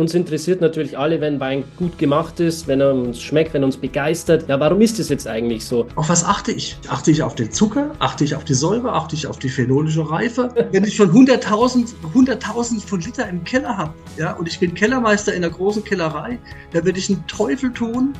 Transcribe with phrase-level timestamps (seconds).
[0.00, 3.66] Uns interessiert natürlich alle, wenn Wein gut gemacht ist, wenn er uns schmeckt, wenn er
[3.66, 4.48] uns begeistert.
[4.48, 5.88] Ja, warum ist das jetzt eigentlich so?
[5.94, 6.78] Auf was achte ich?
[6.88, 7.94] Achte ich auf den Zucker?
[7.98, 8.94] Achte ich auf die Säure?
[8.94, 10.54] Achte ich auf die phenolische Reife?
[10.72, 15.34] wenn ich schon 100.000 100.000 von Liter im Keller habe, ja, und ich bin Kellermeister
[15.34, 16.38] in einer großen Kellerei,
[16.72, 18.14] da würde ich einen Teufel tun,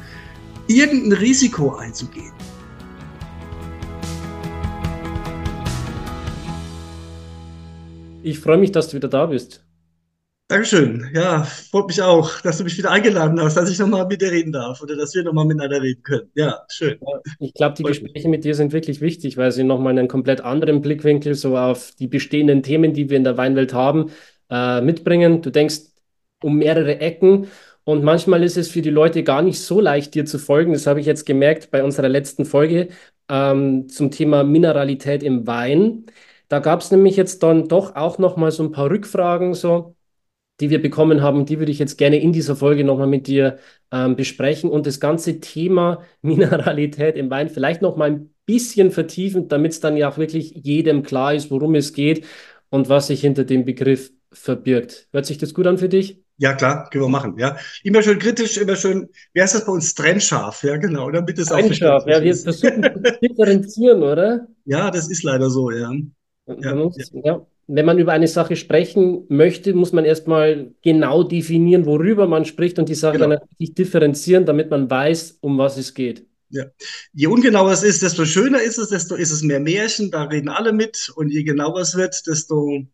[0.66, 2.34] irgendein Risiko einzugehen.
[8.22, 9.64] Ich freue mich, dass du wieder da bist.
[10.50, 11.08] Dankeschön.
[11.14, 14.32] Ja, freut mich auch, dass du mich wieder eingeladen hast, dass ich nochmal mit dir
[14.32, 16.28] reden darf oder dass wir nochmal miteinander reden können.
[16.34, 16.98] Ja, schön.
[17.38, 20.80] Ich glaube, die Gespräche mit dir sind wirklich wichtig, weil sie nochmal einen komplett anderen
[20.82, 24.10] Blickwinkel so auf die bestehenden Themen, die wir in der Weinwelt haben,
[24.50, 25.40] äh, mitbringen.
[25.40, 25.82] Du denkst
[26.42, 27.46] um mehrere Ecken
[27.84, 30.72] und manchmal ist es für die Leute gar nicht so leicht, dir zu folgen.
[30.72, 32.88] Das habe ich jetzt gemerkt bei unserer letzten Folge
[33.28, 36.06] ähm, zum Thema Mineralität im Wein.
[36.48, 39.94] Da gab es nämlich jetzt dann doch auch nochmal so ein paar Rückfragen so
[40.60, 41.46] die wir bekommen haben.
[41.46, 43.58] Die würde ich jetzt gerne in dieser Folge nochmal mit dir
[43.90, 49.72] ähm, besprechen und das ganze Thema Mineralität im Wein vielleicht nochmal ein bisschen vertiefen, damit
[49.72, 52.26] es dann ja auch wirklich jedem klar ist, worum es geht
[52.68, 55.08] und was sich hinter dem Begriff verbirgt.
[55.12, 56.22] Hört sich das gut an für dich?
[56.38, 57.56] Ja, klar, können wir machen, ja.
[57.82, 59.94] Immer schön kritisch, immer schön, wie heißt das bei uns?
[59.94, 64.46] Trennscharf, ja, genau, damit es auch Trennscharf, ja, wir versuchen zu differenzieren, oder?
[64.64, 65.92] Ja, das ist leider so, ja.
[66.46, 66.90] Ja, ja.
[67.24, 72.44] ja wenn man über eine Sache sprechen möchte, muss man erstmal genau definieren, worüber man
[72.44, 73.28] spricht und die Sache genau.
[73.28, 76.26] dann natürlich differenzieren, damit man weiß, um was es geht.
[76.48, 76.64] Ja.
[77.12, 80.48] Je ungenauer es ist, desto schöner ist es, desto ist es mehr Märchen, da reden
[80.48, 81.12] alle mit.
[81.14, 82.86] Und je genauer es wird, desto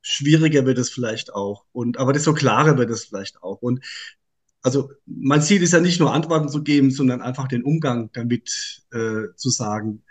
[0.00, 1.64] schwieriger wird es vielleicht auch.
[1.72, 3.62] Und, aber desto klarer wird es vielleicht auch.
[3.62, 3.84] Und
[4.62, 8.84] also mein Ziel ist ja nicht nur Antworten zu geben, sondern einfach den Umgang damit
[8.92, 10.03] äh, zu sagen,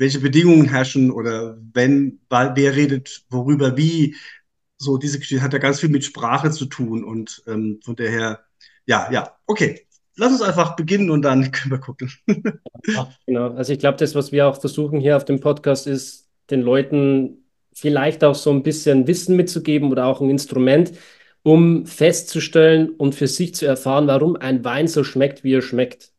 [0.00, 4.16] welche Bedingungen herrschen oder wenn, wer redet worüber wie.
[4.78, 8.40] So, diese Geschichte hat ja ganz viel mit Sprache zu tun und ähm, von daher,
[8.86, 9.86] ja, ja, okay.
[10.16, 12.10] Lass uns einfach beginnen und dann können wir gucken.
[12.86, 13.50] ja, genau.
[13.52, 17.44] Also ich glaube, das, was wir auch versuchen hier auf dem Podcast, ist, den Leuten
[17.74, 20.92] vielleicht auch so ein bisschen Wissen mitzugeben oder auch ein Instrument,
[21.42, 26.10] um festzustellen und für sich zu erfahren, warum ein Wein so schmeckt, wie er schmeckt.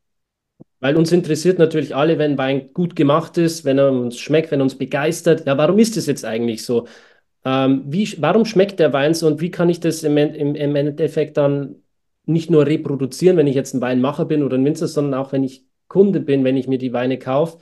[0.82, 4.60] Weil uns interessiert natürlich alle, wenn Wein gut gemacht ist, wenn er uns schmeckt, wenn
[4.60, 5.46] er uns begeistert.
[5.46, 6.88] Ja, warum ist das jetzt eigentlich so?
[7.46, 10.76] Ähm, wie, warum schmeckt der Wein so und wie kann ich das im, im, im
[10.76, 11.76] Endeffekt dann
[12.26, 15.44] nicht nur reproduzieren, wenn ich jetzt ein Weinmacher bin oder ein Winzer, sondern auch wenn
[15.44, 17.60] ich Kunde bin, wenn ich mir die Weine kaufe?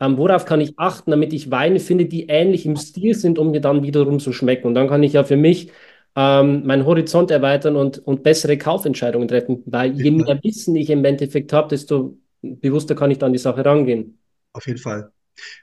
[0.00, 3.50] Ähm, worauf kann ich achten, damit ich Weine finde, die ähnlich im Stil sind, um
[3.50, 4.68] mir dann wiederum zu schmecken?
[4.68, 5.70] Und dann kann ich ja für mich
[6.16, 9.62] ähm, meinen Horizont erweitern und, und bessere Kaufentscheidungen treffen.
[9.66, 13.64] Weil je mehr Wissen ich im Endeffekt habe, desto bewusster kann ich dann die Sache
[13.64, 14.18] rangehen.
[14.52, 15.12] Auf jeden Fall.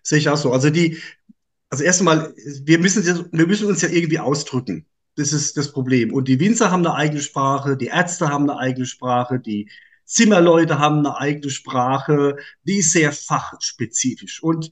[0.04, 0.52] Sehe ich auch so.
[0.52, 0.98] Also die,
[1.70, 4.86] also erstmal, wir müssen, wir müssen uns ja irgendwie ausdrücken.
[5.16, 6.14] Das ist das Problem.
[6.14, 9.70] Und die Winzer haben eine eigene Sprache, die Ärzte haben eine eigene Sprache, die
[10.06, 14.44] Zimmerleute haben eine eigene Sprache, die ist sehr fachspezifisch.
[14.44, 14.72] Und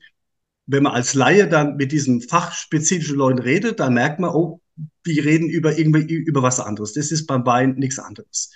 [0.66, 4.62] wenn man als Laie dann mit diesen fachspezifischen Leuten redet, dann merkt man, oh,
[5.06, 6.94] die reden über irgendwie über was anderes.
[6.94, 8.52] Das ist beim Wein nichts anderes.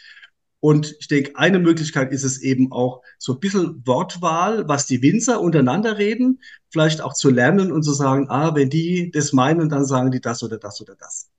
[0.60, 5.02] Und ich denke, eine Möglichkeit ist es eben auch so ein bisschen Wortwahl, was die
[5.02, 9.70] Winzer untereinander reden, vielleicht auch zu lernen und zu sagen, ah, wenn die das meinen,
[9.70, 11.30] dann sagen die das oder das oder das.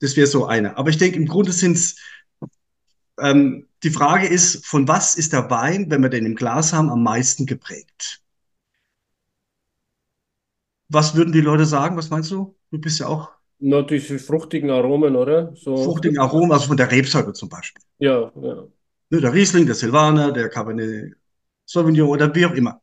[0.00, 0.76] Das wäre so eine.
[0.76, 1.96] Aber ich denke, im Grunde sind es,
[3.18, 6.90] ähm, die Frage ist, von was ist der Wein, wenn wir den im Glas haben,
[6.90, 8.22] am meisten geprägt?
[10.88, 11.96] Was würden die Leute sagen?
[11.96, 12.56] Was meinst du?
[12.70, 15.52] Du bist ja auch na, diese fruchtigen Aromen, oder?
[15.56, 15.76] So.
[15.76, 17.82] Fruchtigen Aromen, also von der Rebsorte zum Beispiel.
[17.98, 18.66] Ja, ja.
[19.10, 21.14] Ne, der Riesling, der Silvaner, der Cabernet
[21.64, 22.80] Sauvignon oder wie auch immer.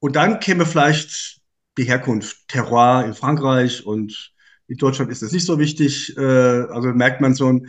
[0.00, 1.40] Und dann käme vielleicht
[1.78, 4.32] die Herkunft, Terroir in Frankreich und
[4.68, 6.16] in Deutschland ist das nicht so wichtig.
[6.16, 7.60] Äh, also merkt man so,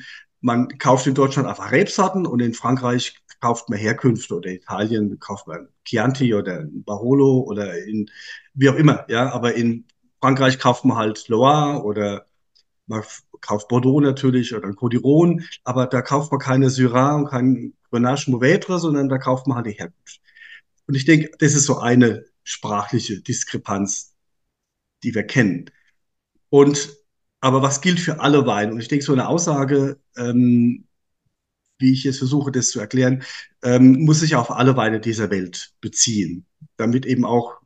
[0.41, 5.19] man kauft in Deutschland einfach Rebsorten und in Frankreich kauft man Herkünfte oder in Italien
[5.19, 8.09] kauft man Chianti oder Barolo oder in
[8.53, 9.05] wie auch immer.
[9.09, 9.85] Ja, aber in
[10.21, 12.25] Frankreich kauft man halt Loire oder
[12.87, 13.03] man
[13.41, 18.79] kauft Bordeaux natürlich oder Codiron, aber da kauft man keine Syrah und kein Grenache Mourvèdre,
[18.79, 20.21] sondern da kauft man halt die Herkunft.
[20.87, 24.15] Und ich denke, das ist so eine sprachliche Diskrepanz,
[25.03, 25.69] die wir kennen.
[26.49, 26.97] Und
[27.39, 28.73] aber was gilt für alle Weine?
[28.73, 30.85] Und ich denke, so eine Aussage, ähm,
[31.77, 33.23] wie ich jetzt versuche, das zu erklären,
[33.63, 36.45] ähm, muss sich auf alle Weine dieser Welt beziehen,
[36.77, 37.56] damit eben auch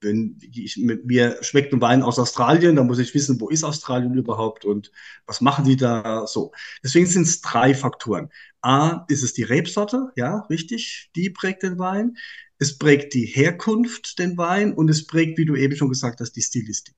[0.00, 3.64] wenn ich mit mir schmeckt ein Wein aus Australien, dann muss ich wissen, wo ist
[3.64, 4.90] Australien überhaupt und
[5.26, 6.52] was machen die da so.
[6.82, 8.30] Deswegen sind es drei Faktoren.
[8.62, 12.16] A, ist es die Rebsorte, ja, richtig, die prägt den Wein.
[12.58, 16.32] Es prägt die Herkunft den Wein und es prägt, wie du eben schon gesagt hast,
[16.32, 16.94] die Stilistik.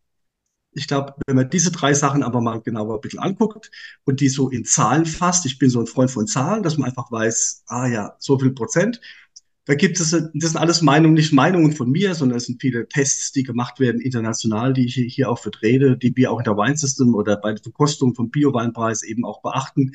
[0.74, 3.70] Ich glaube, wenn man diese drei Sachen aber mal genauer ein bisschen anguckt
[4.04, 6.88] und die so in Zahlen fasst, ich bin so ein Freund von Zahlen, dass man
[6.88, 9.00] einfach weiß, ah ja, so viel Prozent.
[9.64, 12.88] Da gibt es, das sind alles Meinungen, nicht Meinungen von mir, sondern es sind viele
[12.88, 16.56] Tests, die gemacht werden international, die ich hier auch vertrete, die wir auch in der
[16.56, 19.92] Wine System oder bei der Verkostung vom Bio-Weinpreis eben auch beachten.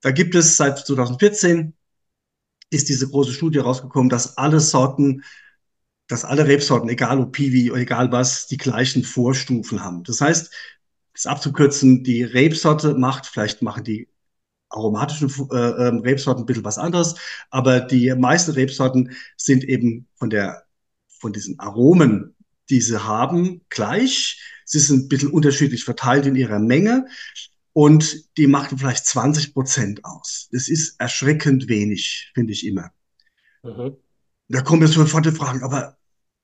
[0.00, 1.74] Da gibt es seit 2014
[2.70, 5.22] ist diese große Studie rausgekommen, dass alle Sorten,
[6.06, 10.04] dass alle Rebsorten, egal ob Piwi oder egal was, die gleichen Vorstufen haben.
[10.04, 10.52] Das heißt,
[11.14, 14.08] das abzukürzen, die Rebsorte macht, vielleicht machen die
[14.70, 17.16] aromatischen äh, ähm, Rebsorten ein bisschen was anderes,
[17.50, 20.64] aber die meisten Rebsorten sind eben von der,
[21.08, 22.34] von diesen Aromen,
[22.70, 24.40] die sie haben, gleich.
[24.64, 27.06] Sie sind ein bisschen unterschiedlich verteilt in ihrer Menge
[27.72, 30.48] und die machen vielleicht 20 Prozent aus.
[30.52, 32.90] Das ist erschreckend wenig, finde ich immer.
[33.62, 33.96] Mhm.
[34.48, 35.96] Da kommen jetzt sofort die Fragen, aber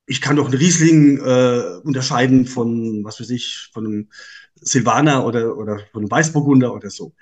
[0.06, 4.08] ich kann doch einen Riesling äh, unterscheiden von, was weiß ich, von einem
[4.54, 7.14] Silvaner oder, oder von einem Weißburgunder oder so.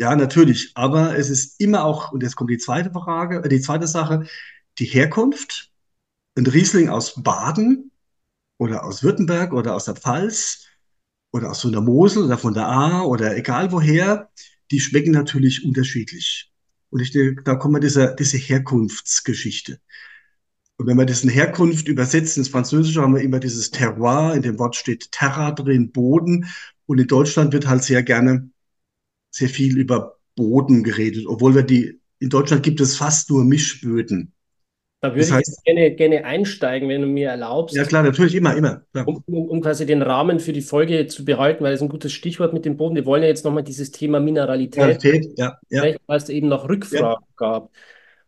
[0.00, 0.72] Ja, natürlich.
[0.76, 4.26] Aber es ist immer auch, und jetzt kommt die zweite Frage, äh, die zweite Sache,
[4.78, 5.70] die Herkunft.
[6.36, 7.90] Ein Riesling aus Baden
[8.56, 10.64] oder aus Württemberg oder aus der Pfalz
[11.32, 14.30] oder aus so einer Mosel oder von der A oder egal woher,
[14.70, 16.50] die schmecken natürlich unterschiedlich.
[16.88, 19.80] Und ich denke, da kommt man dieser, diese Herkunftsgeschichte.
[20.78, 24.58] Und wenn wir diesen Herkunft übersetzen ins Französische, haben wir immer dieses Terroir, in dem
[24.58, 26.46] Wort steht Terra drin, Boden.
[26.86, 28.50] Und in Deutschland wird halt sehr gerne
[29.30, 34.32] sehr viel über Boden geredet, obwohl wir die, in Deutschland gibt es fast nur Mischböden.
[35.00, 37.74] Da würde das heißt, ich jetzt gerne, gerne einsteigen, wenn du mir erlaubst.
[37.74, 38.82] Ja, klar, natürlich, immer, immer.
[39.06, 41.88] Um, um, um, quasi den Rahmen für die Folge zu behalten, weil das ist ein
[41.88, 42.96] gutes Stichwort mit dem Boden.
[42.96, 45.94] Wir wollen ja jetzt nochmal dieses Thema Mineralität, Mineralität ja, ja.
[46.06, 47.34] weil es eben noch Rückfragen ja.
[47.36, 47.70] gab.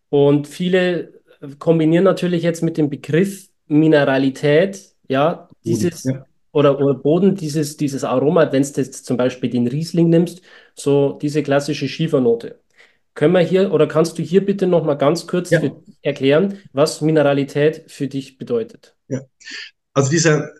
[0.09, 1.21] Und viele
[1.59, 6.25] kombinieren natürlich jetzt mit dem Begriff Mineralität, ja, dieses ja.
[6.53, 10.43] Oder, oder Boden, dieses, dieses Aroma, wenn du jetzt zum Beispiel den Riesling nimmst,
[10.75, 12.61] so diese klassische Schiefernote.
[13.15, 15.61] Können wir hier oder kannst du hier bitte noch mal ganz kurz ja.
[16.01, 18.97] erklären, was Mineralität für dich bedeutet?
[19.09, 19.21] Ja,
[19.93, 20.51] also dieser,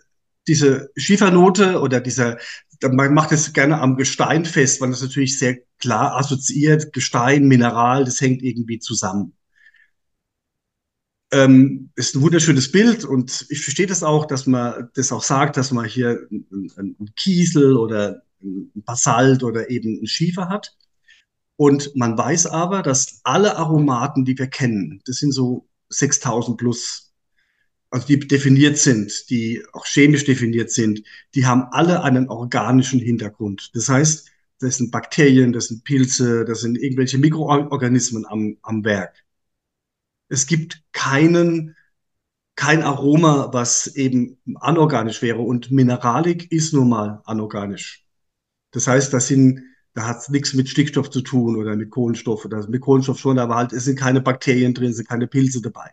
[0.47, 2.37] diese Schiefernote oder dieser,
[2.81, 8.05] man macht es gerne am Gestein fest, weil das natürlich sehr klar assoziiert, Gestein, Mineral,
[8.05, 9.33] das hängt irgendwie zusammen.
[11.31, 15.57] Ähm, ist ein wunderschönes Bild und ich verstehe das auch, dass man das auch sagt,
[15.57, 18.21] dass man hier einen, Kiesel oder
[18.75, 20.75] Basalt oder eben ein Schiefer hat.
[21.55, 27.13] Und man weiß aber, dass alle Aromaten, die wir kennen, das sind so 6000 plus,
[27.89, 31.03] also die definiert sind, die auch chemisch definiert sind,
[31.35, 33.69] die haben alle einen organischen Hintergrund.
[33.75, 34.29] Das heißt,
[34.59, 39.23] das sind Bakterien, das sind Pilze, das sind irgendwelche Mikroorganismen am, am Werk.
[40.29, 41.75] Es gibt keinen,
[42.55, 45.41] kein Aroma, was eben anorganisch wäre.
[45.41, 48.02] Und Mineralik ist nun mal anorganisch.
[48.73, 52.45] Das heißt, das sind da hat es nichts mit Stickstoff zu tun oder mit Kohlenstoff
[52.45, 55.61] oder mit Kohlenstoff schon, aber halt es sind keine Bakterien drin, es sind keine Pilze
[55.61, 55.91] dabei.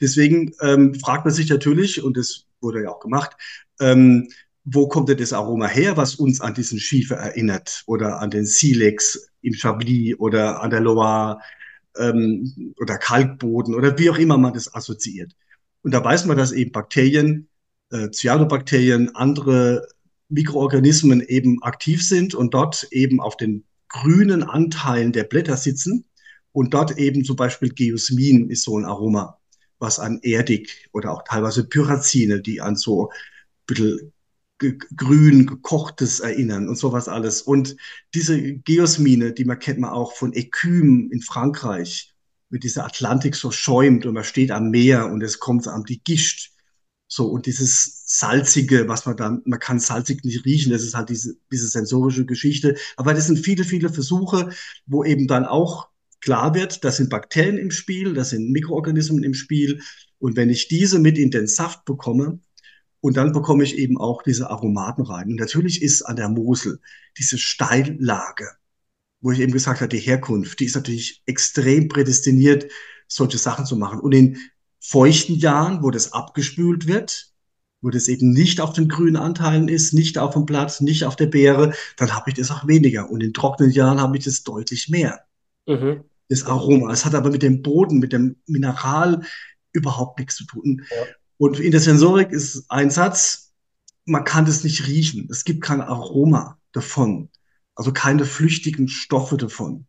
[0.00, 3.36] Deswegen ähm, fragt man sich natürlich, und das wurde ja auch gemacht,
[3.80, 4.28] ähm,
[4.64, 8.46] wo kommt denn das Aroma her, was uns an diesen Schiefer erinnert oder an den
[8.46, 11.38] Silex im Chablis oder an der Loire
[11.98, 15.32] ähm, oder Kalkboden oder wie auch immer man das assoziiert.
[15.82, 17.48] Und da weiß man, dass eben Bakterien,
[17.90, 19.86] äh, Cyanobakterien, andere
[20.34, 26.04] Mikroorganismen eben aktiv sind und dort eben auf den grünen Anteilen der Blätter sitzen
[26.52, 29.38] und dort eben zum Beispiel Geosmin ist so ein Aroma,
[29.78, 33.16] was an erdig oder auch teilweise Pyrazine, die an so ein
[33.66, 34.12] bisschen
[34.96, 37.42] grün gekochtes erinnern und sowas alles.
[37.42, 37.76] Und
[38.14, 42.14] diese Geosmine, die man kennt man auch von Ecüm in Frankreich,
[42.50, 46.02] mit dieser Atlantik so schäumt und man steht am Meer und es kommt am die
[46.02, 46.53] Gischt
[47.14, 51.10] so, und dieses Salzige, was man dann, man kann salzig nicht riechen, das ist halt
[51.10, 52.74] diese, diese sensorische Geschichte.
[52.96, 54.50] Aber das sind viele, viele Versuche,
[54.86, 55.90] wo eben dann auch
[56.20, 59.80] klar wird, das sind Bakterien im Spiel, das sind Mikroorganismen im Spiel.
[60.18, 62.40] Und wenn ich diese mit in den Saft bekomme,
[63.00, 65.28] und dann bekomme ich eben auch diese Aromaten rein.
[65.28, 66.80] Und natürlich ist an der Mosel
[67.16, 68.48] diese Steillage,
[69.20, 72.66] wo ich eben gesagt habe, die Herkunft, die ist natürlich extrem prädestiniert,
[73.06, 74.00] solche Sachen zu machen.
[74.00, 74.38] Und in
[74.86, 77.32] feuchten Jahren, wo das abgespült wird,
[77.80, 81.16] wo das eben nicht auf den grünen Anteilen ist, nicht auf dem Blatt, nicht auf
[81.16, 83.10] der Beere, dann habe ich das auch weniger.
[83.10, 85.20] Und in trockenen Jahren habe ich das deutlich mehr.
[85.66, 86.04] Mhm.
[86.28, 86.92] Das Aroma.
[86.92, 89.22] Es hat aber mit dem Boden, mit dem Mineral
[89.72, 90.84] überhaupt nichts zu tun.
[90.90, 91.06] Ja.
[91.38, 93.52] Und in der Sensorik ist ein Satz,
[94.04, 95.28] man kann das nicht riechen.
[95.30, 97.30] Es gibt kein Aroma davon.
[97.74, 99.86] Also keine flüchtigen Stoffe davon.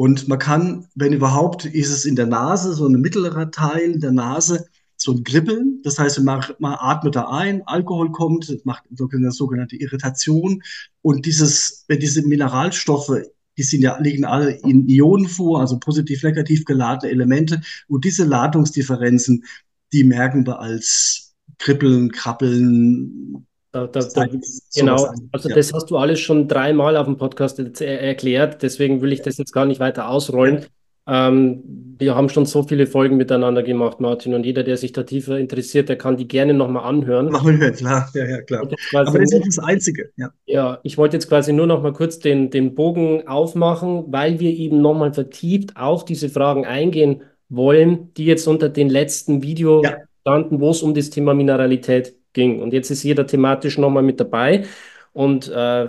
[0.00, 4.12] Und man kann, wenn überhaupt, ist es in der Nase, so ein mittlerer Teil der
[4.12, 4.64] Nase,
[4.96, 5.82] so ein Kribbeln.
[5.82, 10.62] Das heißt, man, man atmet da ein, Alkohol kommt, das macht eine sogenannte Irritation.
[11.02, 13.12] Und dieses, wenn diese Mineralstoffe,
[13.58, 17.60] die sind ja, liegen alle in Ionen vor, also positiv, negativ geladene Elemente.
[17.86, 19.44] Und diese Ladungsdifferenzen,
[19.92, 24.26] die merken wir als Kribbeln, Krabbeln, da, da, da,
[24.74, 25.54] genau, also ja.
[25.54, 29.52] das hast du alles schon dreimal auf dem Podcast erklärt, deswegen will ich das jetzt
[29.52, 30.66] gar nicht weiter ausrollen.
[31.06, 35.02] Ähm, wir haben schon so viele Folgen miteinander gemacht, Martin, und jeder, der sich da
[35.02, 37.30] tiefer interessiert, der kann die gerne nochmal anhören.
[37.30, 38.68] Machen wir, klar, ja, ja, klar.
[38.94, 40.30] Aber das ist das Einzige, ja.
[40.46, 44.50] Ja, ich wollte jetzt quasi nur noch mal kurz den, den Bogen aufmachen, weil wir
[44.50, 49.96] eben nochmal vertieft auf diese Fragen eingehen wollen, die jetzt unter den letzten Video ja.
[50.20, 52.60] standen, wo es um das Thema Mineralität ging.
[52.60, 54.64] Und jetzt ist jeder thematisch nochmal mit dabei.
[55.12, 55.88] Und äh,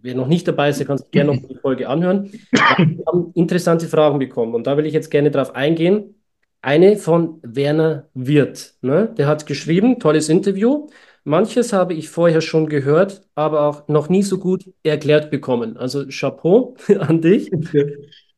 [0.00, 2.30] wer noch nicht dabei ist, der kann sich gerne noch die Folge anhören.
[2.50, 6.14] Wir haben interessante Fragen bekommen und da will ich jetzt gerne drauf eingehen.
[6.62, 8.74] Eine von Werner Wirth.
[8.80, 9.12] Ne?
[9.18, 10.88] Der hat geschrieben, tolles Interview.
[11.24, 15.76] Manches habe ich vorher schon gehört, aber auch noch nie so gut erklärt bekommen.
[15.76, 17.50] Also Chapeau an dich.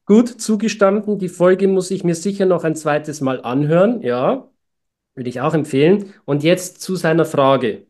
[0.06, 1.18] Gut zugestanden.
[1.18, 4.02] Die Folge muss ich mir sicher noch ein zweites Mal anhören.
[4.02, 4.48] Ja,
[5.16, 6.14] würde ich auch empfehlen.
[6.24, 7.86] Und jetzt zu seiner Frage.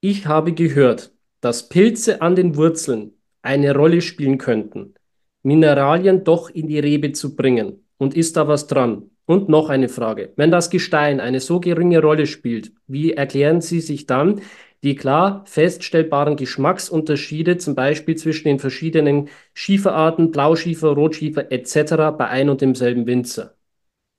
[0.00, 4.94] Ich habe gehört, dass Pilze an den Wurzeln eine Rolle spielen könnten,
[5.42, 7.86] Mineralien doch in die Rebe zu bringen.
[7.98, 9.10] Und ist da was dran?
[9.26, 10.32] Und noch eine Frage.
[10.36, 14.40] Wenn das Gestein eine so geringe Rolle spielt, wie erklären Sie sich dann
[14.82, 22.16] die klar feststellbaren Geschmacksunterschiede, zum Beispiel zwischen den verschiedenen Schieferarten, Blauschiefer, Rotschiefer etc.
[22.16, 23.56] bei ein und demselben Winzer?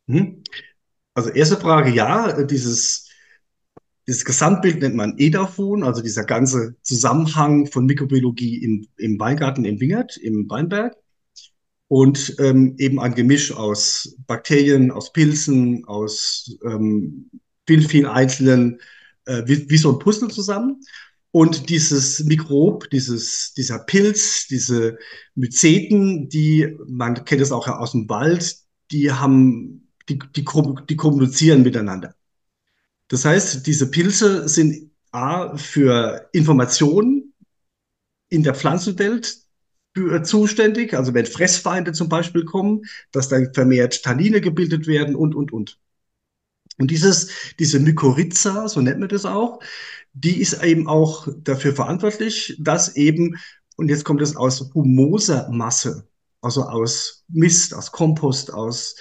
[0.08, 0.44] Mhm.
[1.14, 3.10] Also erste Frage, ja, dieses,
[4.08, 9.80] dieses Gesamtbild nennt man EDAFON, also dieser ganze Zusammenhang von Mikrobiologie im, im Weingarten im
[9.80, 10.96] Wingert, im Weinberg.
[11.88, 17.30] Und ähm, eben ein Gemisch aus Bakterien, aus Pilzen, aus ähm,
[17.68, 18.80] vielen, vielen einzelnen,
[19.26, 20.80] äh, wie, wie so ein Puzzle zusammen.
[21.32, 24.98] Und dieses Mikrob, dieses, dieser Pilz, diese
[25.36, 28.56] Myzeten, die, man kennt es auch aus dem Wald,
[28.92, 29.81] die haben
[30.12, 30.46] die, die,
[30.90, 32.16] die kommunizieren miteinander.
[33.08, 37.34] Das heißt, diese Pilze sind A für Informationen
[38.30, 39.38] in der Pflanzenwelt
[40.24, 45.52] zuständig, also wenn Fressfeinde zum Beispiel kommen, dass dann vermehrt Tannine gebildet werden und, und,
[45.52, 45.80] und.
[46.78, 49.60] Und dieses, diese Mykorrhiza, so nennt man das auch,
[50.14, 53.38] die ist eben auch dafür verantwortlich, dass eben,
[53.76, 56.08] und jetzt kommt es aus humoser Masse,
[56.40, 58.96] also aus Mist, aus Kompost, aus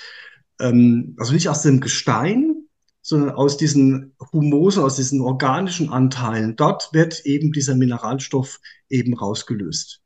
[0.61, 2.64] ähm, also nicht aus dem Gestein,
[3.02, 6.57] sondern aus diesen Humosen, aus diesen organischen Anteilen.
[6.57, 10.02] Dort wird eben dieser Mineralstoff eben rausgelöst.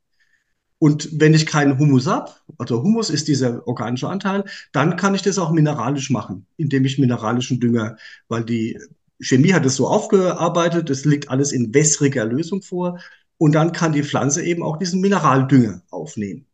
[0.77, 5.21] Und wenn ich keinen Humus habe, also Humus ist dieser organische Anteil, dann kann ich
[5.21, 7.97] das auch mineralisch machen, indem ich mineralischen Dünger,
[8.27, 8.79] weil die
[9.19, 12.99] Chemie hat es so aufgearbeitet, es liegt alles in wässriger Lösung vor.
[13.37, 16.45] Und dann kann die Pflanze eben auch diesen Mineraldünger aufnehmen.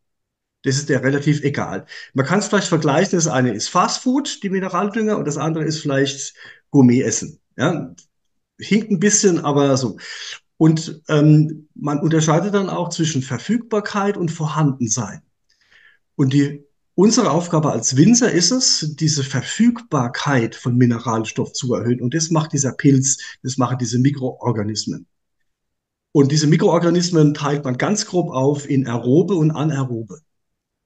[0.64, 1.86] Das ist der relativ egal.
[2.14, 5.80] Man kann es vielleicht vergleichen, das eine ist Fastfood, die Mineraldünger, und das andere ist
[5.80, 6.36] vielleicht
[6.70, 7.40] Gourmet-Essen.
[7.58, 7.96] Ja?
[8.60, 9.98] Hinkt ein bisschen, aber so.
[10.58, 15.24] Und ähm, man unterscheidet dann auch zwischen Verfügbarkeit und Vorhandensein.
[16.16, 16.64] Und die,
[16.94, 22.02] unsere Aufgabe als Winzer ist es, diese Verfügbarkeit von Mineralstoff zu erhöhen.
[22.02, 25.08] Und das macht dieser Pilz, das machen diese Mikroorganismen.
[26.12, 30.20] Und diese Mikroorganismen teilt man ganz grob auf in aerobe und anaerobe.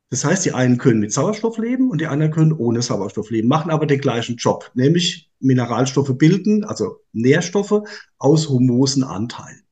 [0.09, 3.47] Das heißt, die einen können mit Sauerstoff leben und die anderen können ohne Sauerstoff leben,
[3.47, 7.81] machen aber den gleichen Job, nämlich Mineralstoffe bilden, also Nährstoffe
[8.17, 9.65] aus humosen Anteilen.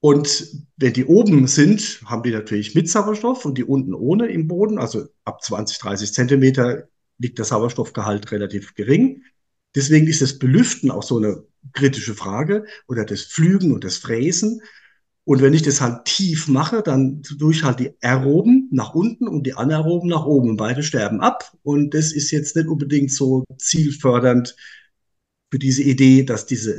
[0.00, 4.46] Und wenn die oben sind, haben die natürlich mit Sauerstoff und die unten ohne im
[4.46, 9.24] Boden, also ab 20, 30 Zentimeter liegt der Sauerstoffgehalt relativ gering.
[9.74, 14.62] Deswegen ist das Belüften auch so eine kritische Frage oder das Pflügen und das Fräsen.
[15.28, 19.28] Und wenn ich das halt tief mache, dann tue ich halt die Aeroben nach unten
[19.28, 20.48] und die Anaeroben nach oben.
[20.48, 21.52] Und beide sterben ab.
[21.62, 24.56] Und das ist jetzt nicht unbedingt so zielfördernd
[25.50, 26.78] für diese Idee, dass diese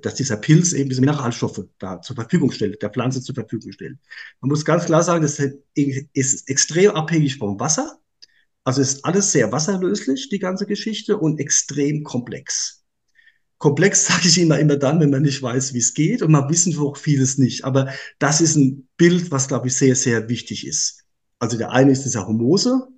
[0.00, 3.98] dass dieser Pilz eben diese Mineralstoffe da zur Verfügung stellt, der Pflanze zur Verfügung stellt.
[4.40, 5.38] Man muss ganz klar sagen, das
[5.74, 7.98] ist extrem abhängig vom Wasser.
[8.64, 12.83] Also ist alles sehr wasserlöslich, die ganze Geschichte, und extrem komplex.
[13.64, 16.50] Komplex sage ich immer, immer dann, wenn man nicht weiß, wie es geht und man
[16.50, 17.64] wissen auch vieles nicht.
[17.64, 21.04] Aber das ist ein Bild, was, glaube ich, sehr, sehr wichtig ist.
[21.38, 22.88] Also der eine ist dieser Humose,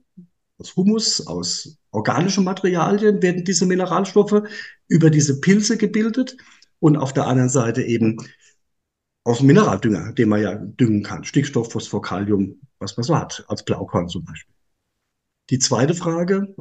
[0.59, 4.43] aus Humus, aus organischen Materialien werden diese Mineralstoffe
[4.89, 6.37] über diese Pilze gebildet
[6.81, 8.17] und auf der anderen Seite eben
[9.23, 11.23] aus Mineraldünger, den man ja düngen kann.
[11.23, 14.55] Stickstoff, Phosphor, Kalium, was man so hat, als Blaukorn zum Beispiel.
[15.51, 16.57] Die zweite Frage,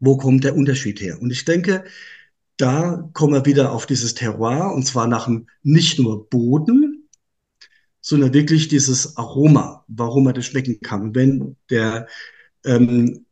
[0.00, 1.20] wo kommt der Unterschied her?
[1.20, 1.84] Und ich denke,
[2.58, 7.08] da kommen wir wieder auf dieses Terroir und zwar nach dem nicht nur Boden,
[8.00, 11.14] sondern wirklich dieses Aroma, warum man das schmecken kann.
[11.14, 12.08] Wenn der
[12.64, 13.26] ähm,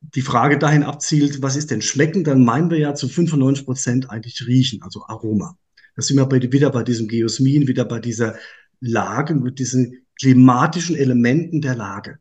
[0.00, 4.10] die Frage dahin abzielt, was ist denn schmecken, dann meinen wir ja zu 95 Prozent
[4.10, 5.58] eigentlich riechen, also Aroma.
[5.96, 8.36] Da sind wir bei, wieder bei diesem Geosmin, wieder bei dieser
[8.80, 12.18] Lage, mit diesen klimatischen Elementen der Lage.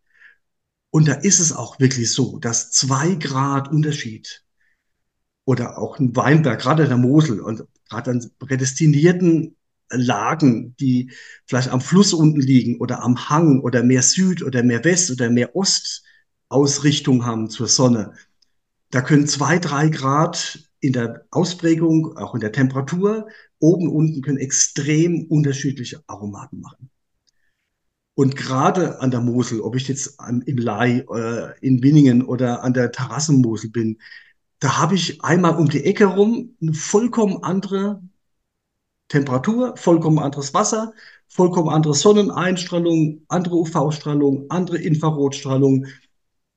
[0.90, 4.45] Und da ist es auch wirklich so, dass zwei Grad Unterschied
[5.46, 9.56] oder auch ein Weinberg, gerade der Mosel und gerade an prädestinierten
[9.92, 11.12] Lagen, die
[11.46, 15.30] vielleicht am Fluss unten liegen oder am Hang oder mehr Süd oder mehr West oder
[15.30, 16.04] mehr Ost
[16.50, 18.14] Ausrichtung haben zur Sonne.
[18.90, 23.28] Da können zwei, drei Grad in der Ausprägung, auch in der Temperatur,
[23.60, 26.90] oben, unten können extrem unterschiedliche Aromaten machen.
[28.14, 32.74] Und gerade an der Mosel, ob ich jetzt im Lai, äh, in Winningen oder an
[32.74, 34.00] der Terrassenmosel bin,
[34.60, 38.02] da habe ich einmal um die Ecke rum eine vollkommen andere
[39.08, 40.94] Temperatur, vollkommen anderes Wasser,
[41.28, 45.88] vollkommen andere Sonneneinstrahlung, andere UV-Strahlung, andere Infrarotstrahlung.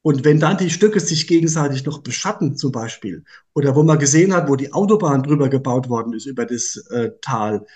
[0.02, 3.24] Und wenn dann die Stücke sich gegenseitig noch beschatten, zum Beispiel,
[3.54, 7.10] oder wo man gesehen hat, wo die Autobahn drüber gebaut worden ist, über das äh,
[7.20, 7.66] Tal,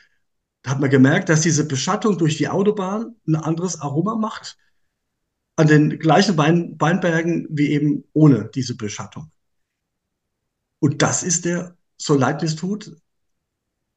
[0.63, 4.57] da hat man gemerkt, dass diese Beschattung durch die Autobahn ein anderes Aroma macht
[5.57, 9.32] an den gleichen Wein Weinbergen wie eben ohne diese Beschattung.
[10.83, 12.97] Und das ist der, so leid es tut,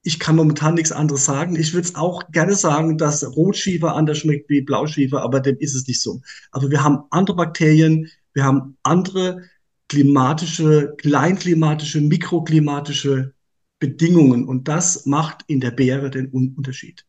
[0.03, 1.55] ich kann momentan nichts anderes sagen.
[1.55, 5.73] Ich würde es auch gerne sagen, dass Rotschiefer anders schmeckt wie Blauschiefer, aber dem ist
[5.73, 6.21] es nicht so.
[6.51, 9.41] Aber wir haben andere Bakterien, wir haben andere
[9.89, 13.33] klimatische, kleinklimatische, mikroklimatische
[13.79, 17.03] Bedingungen und das macht in der Beere den Unterschied.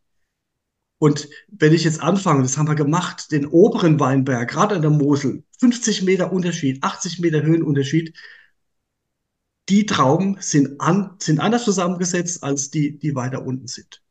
[0.97, 4.91] Und wenn ich jetzt anfange, das haben wir gemacht, den oberen Weinberg, gerade an der
[4.91, 8.15] Mosel, 50 Meter Unterschied, 80 Meter Höhenunterschied,
[9.69, 14.03] die Trauben sind, an, sind anders zusammengesetzt als die, die weiter unten sind.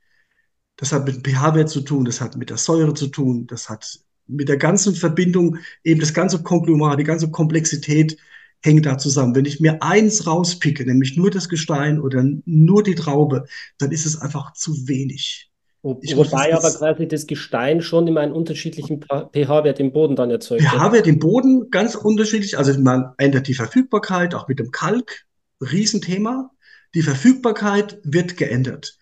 [0.77, 3.69] Das hat mit dem pH-Wert zu tun, das hat mit der Säure zu tun, das
[3.69, 8.17] hat mit der ganzen Verbindung, eben das ganze Konglomerat, die ganze Komplexität
[8.61, 9.35] hängt da zusammen.
[9.35, 13.45] Wenn ich mir eins rauspicke, nämlich nur das Gestein oder nur die Traube,
[13.77, 15.51] dann ist es einfach zu wenig.
[16.01, 20.63] Ich Wobei aber quasi das Gestein schon immer einen unterschiedlichen pH-Wert im Boden dann erzeugt.
[20.63, 22.57] pH-Wert im Boden ganz unterschiedlich.
[22.57, 25.25] Also man ändert die Verfügbarkeit, auch mit dem Kalk.
[25.61, 26.51] Riesenthema.
[26.93, 28.97] Die Verfügbarkeit wird geändert.